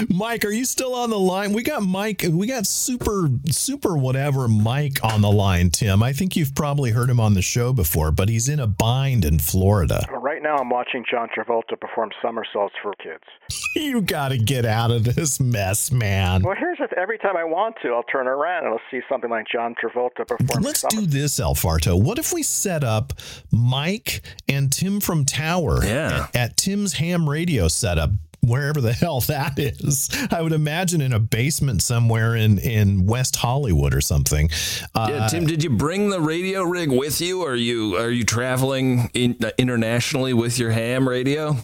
Mike, 0.09 0.45
are 0.45 0.51
you 0.51 0.65
still 0.65 0.95
on 0.95 1.11
the 1.11 1.19
line? 1.19 1.53
We 1.53 1.63
got 1.63 1.83
Mike, 1.83 2.25
we 2.29 2.47
got 2.47 2.67
super, 2.67 3.29
super 3.51 3.97
whatever 3.97 4.49
Mike 4.49 4.99
on 5.05 5.21
the 5.23 5.31
line, 5.31 5.71
Tim. 5.71 6.03
I 6.03 6.13
think 6.13 6.37
you've 6.37 6.55
probably 6.55 6.91
heard 6.91 7.11
him 7.11 7.21
on 7.21 7.35
the 7.35 7.43
show 7.43 7.73
before, 7.73 8.11
but 8.13 8.29
he's 8.29 8.49
in 8.49 8.61
a 8.61 8.67
bind 8.67 9.25
in 9.25 9.39
Florida. 9.39 10.07
Right 10.11 10.43
now, 10.43 10.57
I'm 10.57 10.71
watching 10.71 11.05
John 11.11 11.29
Travolta 11.37 11.79
perform 11.81 12.11
somersaults 12.23 12.75
for 12.83 12.93
kids. 13.03 13.25
You 13.77 14.01
got 14.01 14.31
to 14.31 14.39
get 14.39 14.65
out 14.65 14.91
of 14.91 15.05
this 15.05 15.39
mess, 15.39 15.93
man. 15.93 16.43
Well, 16.43 16.57
here's 16.59 16.79
the 16.79 16.89
every 16.99 17.19
time 17.19 17.37
I 17.37 17.45
want 17.45 17.77
to, 17.83 17.91
I'll 17.91 18.03
turn 18.05 18.27
around 18.27 18.65
and 18.65 18.73
I'll 18.73 18.81
see 18.91 19.01
something 19.09 19.29
like 19.29 19.47
John 19.53 19.75
Travolta 19.75 20.27
perform. 20.27 20.63
Let's 20.63 20.81
somersaults. 20.81 20.97
do 20.97 21.07
this, 21.07 21.39
El 21.39 21.55
Farto. 21.55 22.01
What 22.03 22.19
if 22.19 22.33
we 22.33 22.43
set 22.43 22.83
up 22.83 23.13
Mike 23.53 24.23
and 24.49 24.73
Tim 24.73 24.99
from 25.01 25.25
Tower 25.27 25.85
Yeah. 25.85 26.29
at, 26.33 26.37
at 26.37 26.57
Tim's 26.57 26.95
ham 26.95 27.29
radio 27.29 27.69
setup, 27.69 28.11
wherever 28.47 28.81
the 28.81 28.93
hell 29.03 29.21
that 29.23 29.59
is? 29.59 30.09
I 30.31 30.43
would 30.43 30.53
imagine 30.53 31.01
in 31.01 31.13
a 31.13 31.19
basement 31.21 31.83
somewhere 31.83 32.35
in, 32.37 32.59
in 32.59 33.07
West 33.07 33.37
Hollywood 33.37 33.95
or 33.95 34.01
something. 34.01 34.51
Uh, 34.95 35.09
Yeah, 35.11 35.27
Tim, 35.29 35.47
did 35.47 35.63
you 35.65 35.71
bring 35.71 36.11
the 36.11 36.21
radio 36.21 36.63
rig 36.63 36.91
with 36.91 37.21
you? 37.21 37.43
Are 37.43 37.55
you 37.55 37.97
are 37.97 38.11
you 38.11 38.25
traveling 38.25 39.11
in, 39.15 39.37
uh, 39.45 39.51
internationally 39.59 40.33
with 40.35 40.59
your 40.59 40.71
ham 40.71 41.09
radio? 41.09 41.57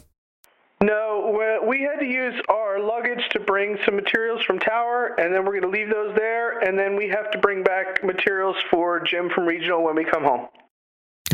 No, 0.82 1.32
we- 1.38 1.68
we 1.68 1.82
had 1.82 2.00
to 2.00 2.06
use 2.06 2.34
our 2.48 2.80
luggage 2.80 3.28
to 3.30 3.40
bring 3.40 3.78
some 3.84 3.94
materials 3.94 4.42
from 4.42 4.58
Tower, 4.58 5.14
and 5.18 5.32
then 5.32 5.44
we're 5.44 5.60
going 5.60 5.72
to 5.72 5.78
leave 5.78 5.88
those 5.88 6.14
there, 6.16 6.58
and 6.58 6.76
then 6.78 6.96
we 6.96 7.08
have 7.08 7.30
to 7.30 7.38
bring 7.38 7.62
back 7.62 8.02
materials 8.02 8.56
for 8.70 8.98
Jim 9.00 9.30
from 9.30 9.46
Regional 9.46 9.84
when 9.84 9.94
we 9.94 10.04
come 10.04 10.24
home. 10.24 10.48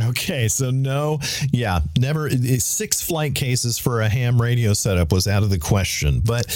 Okay, 0.00 0.48
so 0.48 0.70
no, 0.70 1.18
yeah, 1.52 1.80
never. 1.98 2.30
Six 2.30 3.02
flight 3.02 3.34
cases 3.34 3.78
for 3.78 4.00
a 4.00 4.08
ham 4.08 4.40
radio 4.40 4.72
setup 4.72 5.12
was 5.12 5.26
out 5.26 5.42
of 5.42 5.50
the 5.50 5.58
question. 5.58 6.20
But 6.24 6.46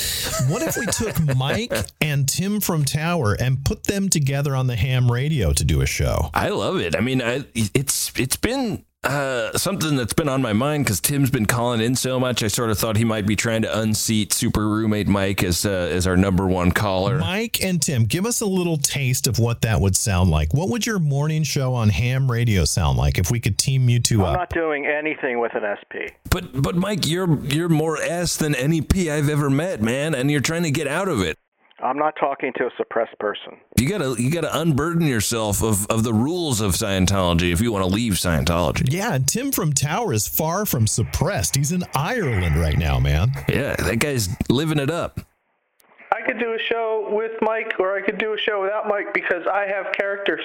what 0.48 0.62
if 0.62 0.76
we 0.76 0.86
took 0.86 1.36
Mike 1.36 1.72
and 2.00 2.28
Tim 2.28 2.60
from 2.60 2.84
Tower 2.84 3.34
and 3.34 3.64
put 3.64 3.84
them 3.84 4.08
together 4.08 4.54
on 4.54 4.66
the 4.66 4.76
ham 4.76 5.10
radio 5.10 5.52
to 5.52 5.64
do 5.64 5.80
a 5.80 5.86
show? 5.86 6.30
I 6.34 6.48
love 6.50 6.76
it. 6.76 6.96
I 6.96 7.00
mean, 7.00 7.22
I, 7.22 7.44
it's 7.54 8.12
it's 8.18 8.36
been 8.36 8.84
uh, 9.04 9.56
something 9.58 9.96
that's 9.96 10.12
been 10.12 10.28
on 10.28 10.40
my 10.40 10.52
mind 10.52 10.84
because 10.84 11.00
Tim's 11.00 11.30
been 11.30 11.46
calling 11.46 11.80
in 11.80 11.96
so 11.96 12.20
much. 12.20 12.42
I 12.42 12.48
sort 12.48 12.70
of 12.70 12.78
thought 12.78 12.96
he 12.96 13.04
might 13.04 13.26
be 13.26 13.34
trying 13.34 13.62
to 13.62 13.78
unseat 13.78 14.32
super 14.32 14.68
roommate 14.68 15.08
Mike 15.08 15.42
as 15.42 15.66
uh, 15.66 15.70
as 15.70 16.06
our 16.06 16.16
number 16.16 16.46
one 16.46 16.70
caller. 16.70 17.18
Mike 17.18 17.62
and 17.64 17.82
Tim, 17.82 18.04
give 18.04 18.24
us 18.24 18.40
a 18.40 18.46
little 18.46 18.76
taste 18.76 19.26
of 19.26 19.40
what 19.40 19.62
that 19.62 19.80
would 19.80 19.96
sound 19.96 20.30
like. 20.30 20.54
What 20.54 20.68
would 20.68 20.86
your 20.86 21.00
morning 21.00 21.42
show 21.42 21.74
on 21.74 21.88
ham 21.88 22.30
radio 22.30 22.64
sound 22.64 22.96
like 22.96 23.18
if 23.18 23.30
we 23.30 23.40
could 23.40 23.58
team 23.58 23.88
you 23.88 23.98
two 23.98 24.22
I'm 24.22 24.34
up? 24.34 24.38
not 24.38 24.50
doing 24.50 24.86
anything 24.86 25.40
with 25.40 25.54
an 25.56 25.62
SP. 25.82 26.14
But 26.30 26.62
but 26.62 26.76
Mike, 26.76 27.04
you're 27.06 27.44
you're 27.44 27.68
more 27.68 27.98
S 27.98 28.36
than 28.36 28.54
any 28.54 28.80
P 28.82 29.10
I've 29.10 29.28
ever 29.28 29.50
met, 29.50 29.82
man, 29.82 30.14
and 30.14 30.30
you're 30.30 30.40
trying 30.40 30.62
to 30.62 30.70
get 30.70 30.86
out 30.86 31.08
of 31.08 31.20
it. 31.20 31.36
I'm 31.82 31.98
not 31.98 32.14
talking 32.16 32.52
to 32.54 32.66
a 32.66 32.70
suppressed 32.76 33.18
person. 33.18 33.58
You 33.78 33.88
gotta 33.88 34.14
you 34.18 34.30
gotta 34.30 34.60
unburden 34.60 35.06
yourself 35.06 35.62
of, 35.62 35.86
of 35.88 36.04
the 36.04 36.14
rules 36.14 36.60
of 36.60 36.72
Scientology 36.72 37.52
if 37.52 37.60
you 37.60 37.72
want 37.72 37.84
to 37.84 37.92
leave 37.92 38.14
Scientology. 38.14 38.92
yeah, 38.92 39.14
and 39.14 39.26
Tim 39.26 39.50
from 39.50 39.72
Tower 39.72 40.12
is 40.12 40.28
far 40.28 40.64
from 40.64 40.86
suppressed. 40.86 41.56
He's 41.56 41.72
in 41.72 41.82
Ireland 41.94 42.56
right 42.56 42.78
now, 42.78 43.00
man. 43.00 43.32
Yeah, 43.48 43.74
that 43.76 43.98
guy's 43.98 44.28
living 44.48 44.78
it 44.78 44.90
up. 44.90 45.20
I 46.12 46.20
could 46.24 46.38
do 46.38 46.52
a 46.54 46.58
show 46.58 47.08
with 47.10 47.32
Mike, 47.40 47.74
or 47.80 47.96
I 47.96 48.02
could 48.02 48.18
do 48.18 48.34
a 48.34 48.38
show 48.38 48.62
without 48.62 48.86
Mike 48.86 49.12
because 49.12 49.46
I 49.52 49.66
have 49.66 49.92
characters. 49.92 50.42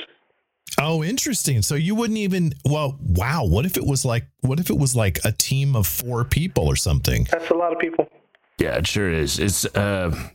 Oh, 0.80 1.04
interesting. 1.04 1.62
So 1.62 1.76
you 1.76 1.94
wouldn't 1.94 2.18
even 2.18 2.54
well, 2.66 2.98
wow, 3.02 3.46
what 3.46 3.66
if 3.66 3.78
it 3.78 3.86
was 3.86 4.04
like 4.04 4.26
what 4.42 4.60
if 4.60 4.70
it 4.70 4.78
was 4.78 4.96
like 4.96 5.20
a 5.24 5.32
team 5.32 5.76
of 5.76 5.86
four 5.86 6.24
people 6.26 6.66
or 6.66 6.76
something? 6.76 7.28
That's 7.32 7.52
a 7.52 7.56
lot 7.56 7.74
of 7.74 7.80
people. 7.80 8.10
Yeah, 8.58 8.78
it 8.78 8.88
sure 8.88 9.12
is. 9.12 9.38
It's 9.38 9.66
uh, 9.76 10.30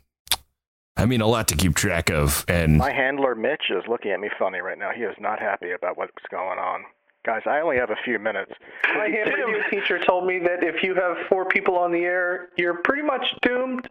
I 0.97 1.07
mean, 1.07 1.21
a 1.21 1.27
lot 1.27 1.49
to 1.49 1.57
keep 1.57 1.75
track 1.75 2.11
of, 2.11 2.45
and 2.49 2.77
My 2.77 2.93
handler 2.93 3.35
Mitch 3.35 3.71
is 3.71 3.83
looking 3.89 4.11
at 4.13 4.21
me 4.21 4.29
funny 4.39 4.61
right 4.61 4.79
now. 4.79 4.91
He 4.95 5.03
is 5.03 5.17
not 5.19 5.41
happy 5.41 5.73
about 5.73 5.97
what's 5.97 6.13
going 6.31 6.59
on. 6.59 6.83
Guys, 7.25 7.43
I 7.47 7.61
only 7.61 7.77
have 7.77 7.91
a 7.91 7.97
few 8.05 8.19
minutes. 8.19 8.53
My 8.95 9.09
ham 9.09 9.29
radio 9.33 9.63
teacher 9.71 9.99
told 9.99 10.27
me 10.27 10.39
that 10.41 10.63
if 10.63 10.83
you 10.83 10.95
have 10.95 11.17
four 11.29 11.45
people 11.47 11.77
on 11.77 11.93
the 11.93 12.01
air, 12.01 12.49
you're 12.57 12.75
pretty 12.83 13.03
much 13.03 13.25
doomed 13.43 13.89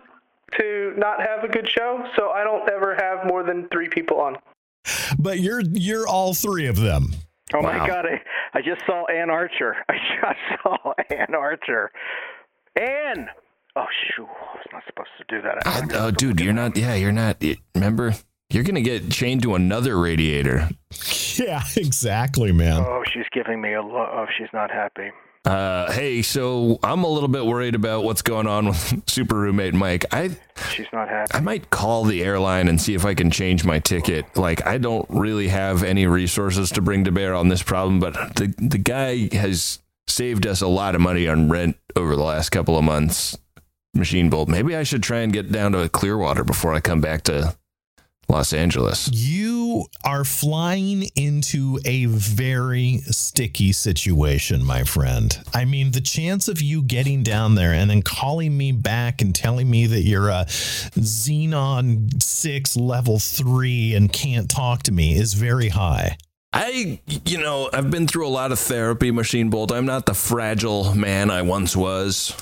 to 0.60 0.94
not 0.98 1.22
have 1.22 1.44
a 1.44 1.48
good 1.48 1.68
show. 1.68 2.04
So 2.18 2.30
I 2.30 2.44
don't 2.44 2.70
ever 2.70 2.96
have 2.96 3.26
more 3.26 3.44
than 3.44 3.68
three 3.70 3.88
people 3.90 4.20
on. 4.20 4.36
But 5.18 5.40
you're 5.40 5.62
you're 5.62 6.08
all 6.08 6.34
three 6.34 6.68
of 6.68 6.76
them. 6.76 7.12
Oh 7.54 7.62
Wow. 7.62 7.78
my 7.80 7.88
God! 7.88 8.06
I, 8.06 8.22
I 8.54 8.62
just 8.62 8.86
saw 8.86 9.06
Anne 9.06 9.30
Archer. 9.30 9.76
I 9.90 9.94
just 10.22 10.62
saw 10.64 10.94
Anne 11.10 11.34
Archer. 11.36 11.90
Ann. 12.76 13.28
Oh 13.76 13.86
shoot! 14.16 14.28
I 14.28 14.56
was 14.56 14.66
not 14.74 14.84
supposed 14.86 15.10
to 15.18 15.24
do 15.30 15.42
that. 15.42 15.66
Uh, 15.66 16.06
oh, 16.06 16.12
dude, 16.12 16.40
you're 16.42 16.54
not. 16.54 16.76
Yeah, 16.76 16.96
you're 16.96 17.12
not. 17.12 17.44
Remember, 17.74 18.14
you're 18.50 18.64
gonna 18.64 18.82
get 18.82 19.10
chained 19.10 19.44
to 19.44 19.56
another 19.56 19.98
radiator. 19.98 20.70
Yeah, 21.36 21.64
exactly, 21.78 22.52
man. 22.52 22.82
Oh, 22.82 23.04
she's 23.12 23.28
giving 23.32 23.62
me 23.62 23.74
a 23.74 23.82
look. 23.82 24.10
Oh, 24.12 24.26
she's 24.38 24.50
not 24.54 24.72
happy. 24.72 25.12
Uh, 25.44 25.92
hey, 25.92 26.22
so 26.22 26.78
I'm 26.84 27.04
a 27.04 27.08
little 27.08 27.30
bit 27.30 27.46
worried 27.46 27.74
about 27.74 28.04
what's 28.04 28.22
going 28.22 28.46
on 28.46 28.68
with 28.68 29.04
super 29.10 29.36
roommate 29.36 29.74
Mike. 29.74 30.06
I 30.12 30.38
She's 30.70 30.86
not 30.94 31.10
happy. 31.10 31.32
I 31.34 31.40
might 31.40 31.72
call 31.72 32.04
the 32.04 32.24
airline 32.24 32.68
and 32.68 32.80
see 32.80 32.94
if 32.94 33.06
I 33.06 33.16
can 33.16 33.32
change 33.32 33.66
my 33.66 33.80
ticket. 33.80 34.38
Like, 34.38 34.68
I 34.68 34.78
don't 34.78 35.08
really 35.10 35.48
have 35.48 35.82
any 35.82 36.06
resources 36.06 36.70
to 36.72 36.82
bring 36.82 37.06
to 37.06 37.12
bear 37.12 37.34
on 37.34 37.48
this 37.48 37.64
problem, 37.64 38.00
but 38.00 38.14
the 38.36 38.54
the 38.60 38.78
guy 38.78 39.36
has 39.36 39.80
saved 40.08 40.46
us 40.46 40.62
a 40.62 40.68
lot 40.68 40.94
of 40.94 41.02
money 41.02 41.28
on 41.28 41.50
rent 41.50 41.78
over 41.96 42.16
the 42.16 42.24
last 42.24 42.50
couple 42.50 42.78
of 42.78 42.84
months. 42.84 43.38
Machine 43.94 44.30
Bolt. 44.30 44.50
Maybe 44.50 44.76
I 44.76 44.84
should 44.84 45.04
try 45.04 45.20
and 45.20 45.34
get 45.34 45.52
down 45.52 45.74
to 45.74 45.90
Clearwater 45.90 46.44
before 46.44 46.74
I 46.74 46.80
come 46.80 47.02
back 47.02 47.24
to 47.24 47.56
Los 48.32 48.54
Angeles. 48.54 49.10
You 49.12 49.88
are 50.06 50.24
flying 50.24 51.10
into 51.16 51.80
a 51.84 52.06
very 52.06 53.00
sticky 53.10 53.74
situation, 53.74 54.64
my 54.64 54.84
friend. 54.84 55.38
I 55.54 55.66
mean, 55.66 55.92
the 55.92 56.02
chance 56.02 56.48
of 56.48 56.62
you 56.62 56.82
getting 56.82 57.24
down 57.24 57.56
there 57.56 57.74
and 57.74 57.90
then 57.90 58.02
calling 58.02 58.58
me 58.58 58.72
back 58.72 59.22
and 59.22 59.36
telling 59.36 59.70
me 59.70 59.86
that 59.88 60.02
you're 60.02 60.30
a 60.30 60.46
Xenon 60.46 62.24
6 62.24 62.78
level 62.78 63.20
3 63.20 63.96
and 63.96 64.12
can't 64.12 64.50
talk 64.50 64.84
to 64.84 64.94
me 64.94 65.16
is 65.16 65.34
very 65.34 65.70
high. 65.70 66.18
I, 66.54 67.00
you 67.26 67.38
know, 67.38 67.70
I've 67.74 67.92
been 67.92 68.08
through 68.08 68.28
a 68.28 68.30
lot 68.30 68.52
of 68.52 68.60
therapy, 68.60 69.12
Machine 69.12 69.50
Bolt. 69.50 69.72
I'm 69.72 69.86
not 69.86 70.06
the 70.06 70.14
fragile 70.14 70.96
man 70.96 71.30
I 71.30 71.42
once 71.42 71.76
was. 71.76 72.34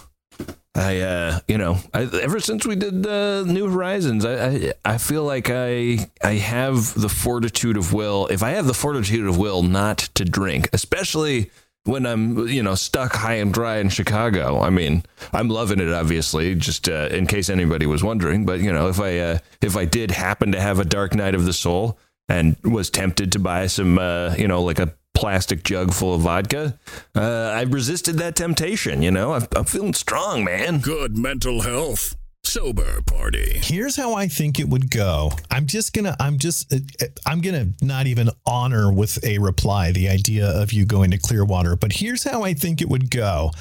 I, 0.75 1.01
uh, 1.01 1.39
you 1.47 1.57
know, 1.57 1.79
I, 1.93 2.03
ever 2.03 2.39
since 2.39 2.65
we 2.65 2.75
did 2.75 3.05
uh, 3.05 3.43
New 3.43 3.69
Horizons, 3.69 4.23
I, 4.23 4.45
I, 4.45 4.73
I 4.85 4.97
feel 4.97 5.23
like 5.23 5.49
I, 5.49 6.09
I 6.23 6.33
have 6.33 6.93
the 6.93 7.09
fortitude 7.09 7.75
of 7.75 7.91
will. 7.91 8.27
If 8.27 8.43
I 8.43 8.51
have 8.51 8.67
the 8.67 8.73
fortitude 8.73 9.27
of 9.27 9.37
will 9.37 9.63
not 9.63 9.97
to 10.15 10.23
drink, 10.23 10.69
especially 10.71 11.49
when 11.85 12.05
I'm, 12.05 12.47
you 12.47 12.61
know, 12.61 12.75
stuck 12.75 13.13
high 13.13 13.35
and 13.35 13.53
dry 13.53 13.77
in 13.77 13.89
Chicago. 13.89 14.61
I 14.61 14.69
mean, 14.69 15.03
I'm 15.33 15.49
loving 15.49 15.79
it, 15.79 15.91
obviously, 15.91 16.53
just 16.55 16.87
uh, 16.87 17.07
in 17.11 17.25
case 17.25 17.49
anybody 17.49 17.85
was 17.85 18.03
wondering. 18.03 18.45
But 18.45 18.59
you 18.59 18.71
know, 18.71 18.89
if 18.89 18.99
I 18.99 19.17
uh, 19.17 19.39
if 19.61 19.75
I 19.75 19.85
did 19.85 20.11
happen 20.11 20.51
to 20.51 20.61
have 20.61 20.79
a 20.79 20.85
dark 20.85 21.15
night 21.15 21.35
of 21.35 21.45
the 21.45 21.53
soul 21.53 21.97
and 22.27 22.55
was 22.63 22.89
tempted 22.89 23.31
to 23.31 23.39
buy 23.39 23.67
some, 23.67 23.97
uh, 23.97 24.35
you 24.37 24.47
know, 24.47 24.61
like 24.61 24.79
a 24.79 24.93
plastic 25.19 25.63
jug 25.63 25.93
full 25.93 26.15
of 26.15 26.21
vodka, 26.21 26.79
uh, 27.13 27.51
I 27.53 27.63
resisted 27.63 28.15
that 28.19 28.37
temptation. 28.37 29.01
You 29.01 29.11
know, 29.11 29.33
I'm, 29.33 29.45
I'm 29.53 29.65
feeling 29.65 29.93
strong, 29.93 30.45
man. 30.45 30.79
Good 30.79 31.17
mental 31.17 31.61
health. 31.61 32.15
Sober 32.45 33.01
party. 33.01 33.59
Here's 33.61 33.97
how 33.97 34.15
I 34.15 34.29
think 34.29 34.59
it 34.59 34.69
would 34.69 34.89
go. 34.89 35.31
I'm 35.51 35.67
just 35.67 35.93
gonna. 35.93 36.15
I'm 36.21 36.39
just. 36.39 36.73
uh, 36.73 36.77
I'm 37.25 37.41
gonna 37.41 37.67
not 37.81 38.07
even 38.07 38.29
honor 38.45 38.91
with 38.91 39.23
a 39.25 39.37
reply 39.39 39.91
the 39.91 40.07
idea 40.07 40.47
of 40.47 40.71
you 40.71 40.85
going 40.85 41.11
to 41.11 41.17
Clearwater. 41.17 41.75
But 41.75 41.91
here's 41.91 42.23
how 42.23 42.43
I 42.43 42.53
think 42.53 42.81
it 42.81 42.87
would 42.87 43.11
go. 43.11 43.51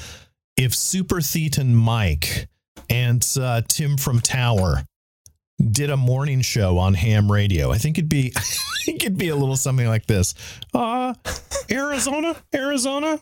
If 0.55 0.73
Super 0.73 1.17
Thetan 1.17 1.73
Mike 1.73 2.47
and 2.89 3.23
uh, 3.39 3.61
Tim 3.67 3.97
from 3.97 4.21
Tower 4.21 4.83
did 5.59 5.89
a 5.89 5.97
morning 5.97 6.39
show 6.41 6.77
on 6.77 6.93
ham 6.93 7.29
radio, 7.29 7.71
I 7.71 7.77
think 7.77 7.97
it'd 7.97 8.09
be. 8.09 8.31
I 8.79 8.91
think 8.91 9.03
it'd 9.03 9.17
be 9.17 9.27
a 9.27 9.35
little 9.35 9.57
something 9.57 9.87
like 9.87 10.07
this. 10.07 10.33
Uh, 10.73 11.13
Arizona, 11.71 12.35
Arizona, 12.53 13.19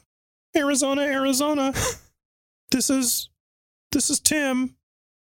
Arizona, 0.55 1.01
Arizona. 1.01 1.73
This 2.69 2.89
is. 2.89 3.29
This 3.93 4.09
is 4.09 4.19
Tim. 4.19 4.75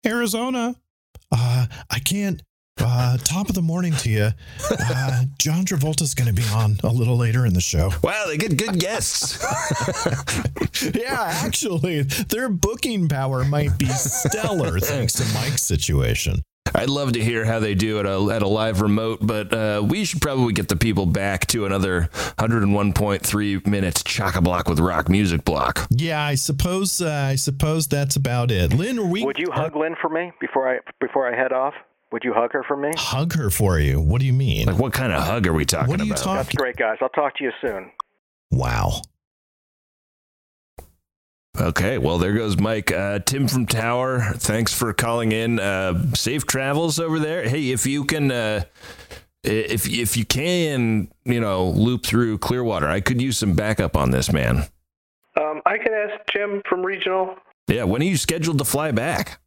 Arizona. 0.07 0.75
Uh, 1.31 1.67
I 1.91 1.99
can't. 1.99 2.43
Uh, 2.81 3.19
top 3.19 3.51
of 3.51 3.55
the 3.55 3.61
morning 3.63 3.93
to 3.97 4.09
you. 4.09 4.31
Uh, 4.71 5.25
John 5.39 5.65
Travolta's 5.67 6.15
going 6.15 6.29
to 6.29 6.33
be 6.35 6.47
on 6.55 6.79
a 6.83 6.89
little 6.89 7.17
later 7.19 7.45
in 7.45 7.53
the 7.53 7.61
show. 7.61 7.91
Wow, 8.03 8.25
they 8.27 8.39
get 8.39 8.57
good 8.57 8.79
guests. 8.81 9.45
Yeah, 10.95 11.17
actually, 11.45 12.03
their 12.03 12.49
booking 12.51 13.09
power 13.09 13.45
might 13.45 13.79
be 13.79 13.87
stellar 13.87 14.79
thanks 14.81 15.15
to 15.15 15.25
Mike's 15.35 15.63
situation. 15.63 16.43
I'd 16.77 16.91
love 16.91 17.13
to 17.13 17.21
hear 17.25 17.45
how 17.45 17.59
they 17.59 17.75
do 17.75 17.99
at 17.99 18.07
a, 18.07 18.31
at 18.35 18.43
a 18.43 18.47
live 18.49 18.83
remote, 18.83 19.19
but 19.23 19.53
uh, 19.53 19.83
we 19.87 20.05
should 20.05 20.21
probably 20.21 20.53
get 20.53 20.69
the 20.69 20.77
people 20.77 21.07
back 21.07 21.47
to 21.49 21.65
another 21.65 22.09
101.3 22.39 23.67
minutes 23.67 24.03
chock 24.05 24.37
a 24.37 24.41
block 24.41 24.69
with 24.69 24.79
rock 24.81 25.09
music 25.09 25.45
block. 25.45 25.87
Yeah, 25.91 26.23
I 26.23 26.35
suppose. 26.35 27.01
Uh, 27.01 27.11
I 27.31 27.37
suppose 27.37 27.87
that's 27.87 28.17
about 28.17 28.51
it. 28.51 28.75
Lynn, 28.75 28.99
are 28.99 29.07
we 29.07 29.25
Would 29.25 29.39
you 29.39 29.51
hug 29.51 29.75
Lynn 29.77 29.97
for 30.01 30.11
me 30.11 30.33
before 30.41 30.69
I 30.75 30.79
before 31.01 31.33
I 31.33 31.37
head 31.37 31.53
off? 31.53 31.75
Would 32.13 32.23
you 32.25 32.33
hug 32.35 32.53
her 32.53 32.63
for 32.63 32.77
me? 32.77 32.91
hug 32.97 33.35
her 33.35 33.51
for 33.51 33.79
you? 33.79 34.01
What 34.01 34.21
do 34.21 34.27
you 34.27 34.33
mean? 34.33 34.67
Like, 34.67 34.79
what 34.79 34.93
kind 34.93 35.13
of 35.13 35.23
hug 35.23 35.47
are 35.47 35.53
we 35.53 35.65
talking 35.65 35.89
What 35.89 36.01
are 36.01 36.05
you 36.05 36.13
about? 36.13 36.23
talking? 36.23 36.37
That's 36.37 36.55
great, 36.55 36.77
guys. 36.77 36.99
I'll 37.01 37.09
talk 37.09 37.37
to 37.39 37.45
you 37.45 37.51
soon. 37.61 37.91
Wow. 38.51 39.03
Okay, 41.59 41.97
well, 41.99 42.19
there 42.19 42.35
goes 42.35 42.59
Mike. 42.59 42.93
Uh, 42.93 43.19
Tim 43.21 43.49
from 43.49 43.67
Tower, 43.67 44.33
thanks 44.35 44.75
for 44.75 44.93
calling 44.93 45.33
in. 45.33 45.59
Uh, 45.59 46.13
safe 46.15 46.47
travels 46.47 47.01
over 47.01 47.19
there. 47.19 47.49
Hey, 47.49 47.71
if 47.71 47.87
you 47.87 48.05
can, 48.05 48.31
uh, 48.31 48.65
if 49.43 49.89
if 49.89 50.17
you 50.17 50.25
can, 50.27 51.09
you 51.25 51.41
know, 51.41 51.69
loop 51.69 52.05
through 52.05 52.39
Clearwater, 52.39 52.89
I 52.89 53.01
could 53.01 53.23
use 53.23 53.39
some 53.39 53.55
backup 53.55 53.97
on 53.97 54.11
this, 54.11 54.33
man. 54.33 54.67
Um, 55.41 55.63
I 55.65 55.79
can 55.79 55.93
ask 55.95 56.21
Jim 56.31 56.63
from 56.69 56.85
regional. 56.85 57.37
Yeah, 57.69 57.85
when 57.85 58.03
are 58.03 58.07
you 58.07 58.17
scheduled 58.17 58.59
to 58.59 58.65
fly 58.65 58.91
back? 58.91 59.41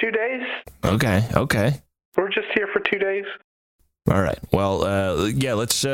Two 0.00 0.10
days. 0.10 0.42
Okay, 0.84 1.28
okay. 1.34 1.82
We're 2.16 2.28
just 2.30 2.48
here 2.54 2.68
for 2.72 2.80
two 2.80 2.98
days. 2.98 3.24
All 4.10 4.20
right. 4.20 4.38
Well, 4.52 4.84
uh, 4.84 5.26
yeah, 5.26 5.54
let's, 5.54 5.84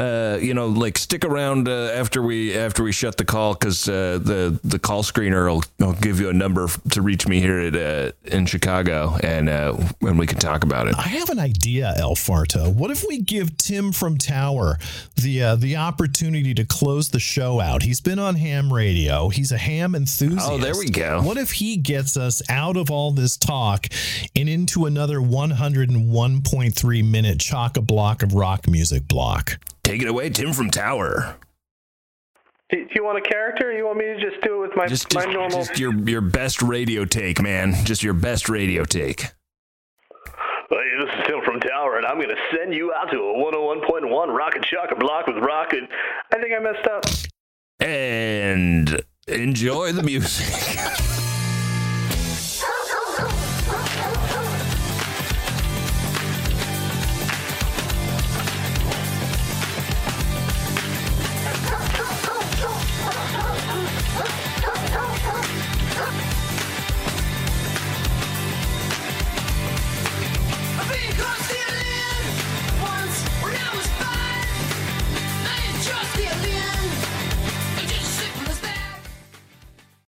uh, 0.00 0.38
you 0.40 0.54
know, 0.54 0.66
like 0.66 0.96
stick 0.96 1.24
around 1.24 1.68
uh, 1.68 1.90
after 1.92 2.22
we 2.22 2.56
after 2.56 2.82
we 2.82 2.90
shut 2.90 3.18
the 3.18 3.24
call 3.24 3.52
because 3.52 3.86
uh, 3.88 4.18
the 4.22 4.58
the 4.64 4.78
call 4.78 5.02
screener 5.02 5.52
will, 5.52 5.62
will 5.78 5.92
give 5.92 6.18
you 6.18 6.30
a 6.30 6.32
number 6.32 6.68
to 6.90 7.02
reach 7.02 7.28
me 7.28 7.40
here 7.40 7.58
at 7.58 7.76
uh, 7.76 8.12
in 8.24 8.46
Chicago, 8.46 9.18
and 9.22 9.48
uh, 9.50 9.76
and 10.00 10.18
we 10.18 10.26
can 10.26 10.38
talk 10.38 10.64
about 10.64 10.88
it. 10.88 10.94
I 10.96 11.02
have 11.02 11.28
an 11.28 11.38
idea, 11.38 11.92
El 11.98 12.14
Farto. 12.14 12.74
What 12.74 12.90
if 12.90 13.04
we 13.06 13.18
give 13.18 13.58
Tim 13.58 13.92
from 13.92 14.16
Tower 14.16 14.78
the 15.16 15.42
uh, 15.42 15.56
the 15.56 15.76
opportunity 15.76 16.54
to 16.54 16.64
close 16.64 17.10
the 17.10 17.20
show 17.20 17.60
out? 17.60 17.82
He's 17.82 18.00
been 18.00 18.18
on 18.18 18.36
ham 18.36 18.72
radio. 18.72 19.28
He's 19.28 19.52
a 19.52 19.58
ham 19.58 19.94
enthusiast. 19.94 20.48
Oh, 20.50 20.56
there 20.56 20.76
we 20.78 20.88
go. 20.88 21.20
What 21.20 21.36
if 21.36 21.52
he 21.52 21.76
gets 21.76 22.16
us 22.16 22.40
out 22.48 22.78
of 22.78 22.90
all 22.90 23.10
this 23.10 23.36
talk 23.36 23.86
and 24.34 24.48
into 24.48 24.86
another 24.86 25.18
101.3 25.18 27.04
minute 27.04 27.38
chock 27.38 27.76
a 27.76 27.82
block 27.82 28.22
of 28.22 28.32
rock 28.32 28.66
music 28.66 29.06
block? 29.06 29.58
Take 29.90 30.02
it 30.02 30.08
away, 30.08 30.30
Tim 30.30 30.52
from 30.52 30.70
Tower. 30.70 31.34
Do, 32.70 32.76
do 32.76 32.90
you 32.94 33.04
want 33.04 33.18
a 33.18 33.28
character? 33.28 33.70
Or 33.70 33.72
you 33.72 33.84
want 33.84 33.98
me 33.98 34.04
to 34.04 34.20
just 34.20 34.40
do 34.40 34.62
it 34.62 34.68
with 34.68 34.76
my 34.76 34.86
Just 34.86 35.12
my 35.12 35.24
just, 35.24 35.34
normal? 35.34 35.58
just 35.58 35.80
your 35.80 35.92
your 36.08 36.20
best 36.20 36.62
radio 36.62 37.04
take, 37.04 37.42
man. 37.42 37.74
Just 37.84 38.04
your 38.04 38.14
best 38.14 38.48
radio 38.48 38.84
take. 38.84 39.22
Hey, 39.22 40.90
this 41.00 41.08
is 41.18 41.26
Tim 41.26 41.40
from 41.44 41.58
Tower, 41.58 41.96
and 41.96 42.06
I'm 42.06 42.18
going 42.18 42.28
to 42.28 42.36
send 42.56 42.72
you 42.72 42.92
out 42.94 43.10
to 43.10 43.18
a 43.18 43.34
101.1 43.34 44.28
Rocket 44.28 44.64
Shock 44.64 44.96
Block 45.00 45.26
with 45.26 45.38
Rocket. 45.38 45.82
I 46.32 46.40
think 46.40 46.54
I 46.56 46.60
messed 46.60 46.86
up. 46.86 47.04
And 47.80 49.02
enjoy 49.26 49.90
the 49.90 50.04
music. 50.04 51.00
because 71.10 71.48
the 71.48 71.54
live. 71.74 71.99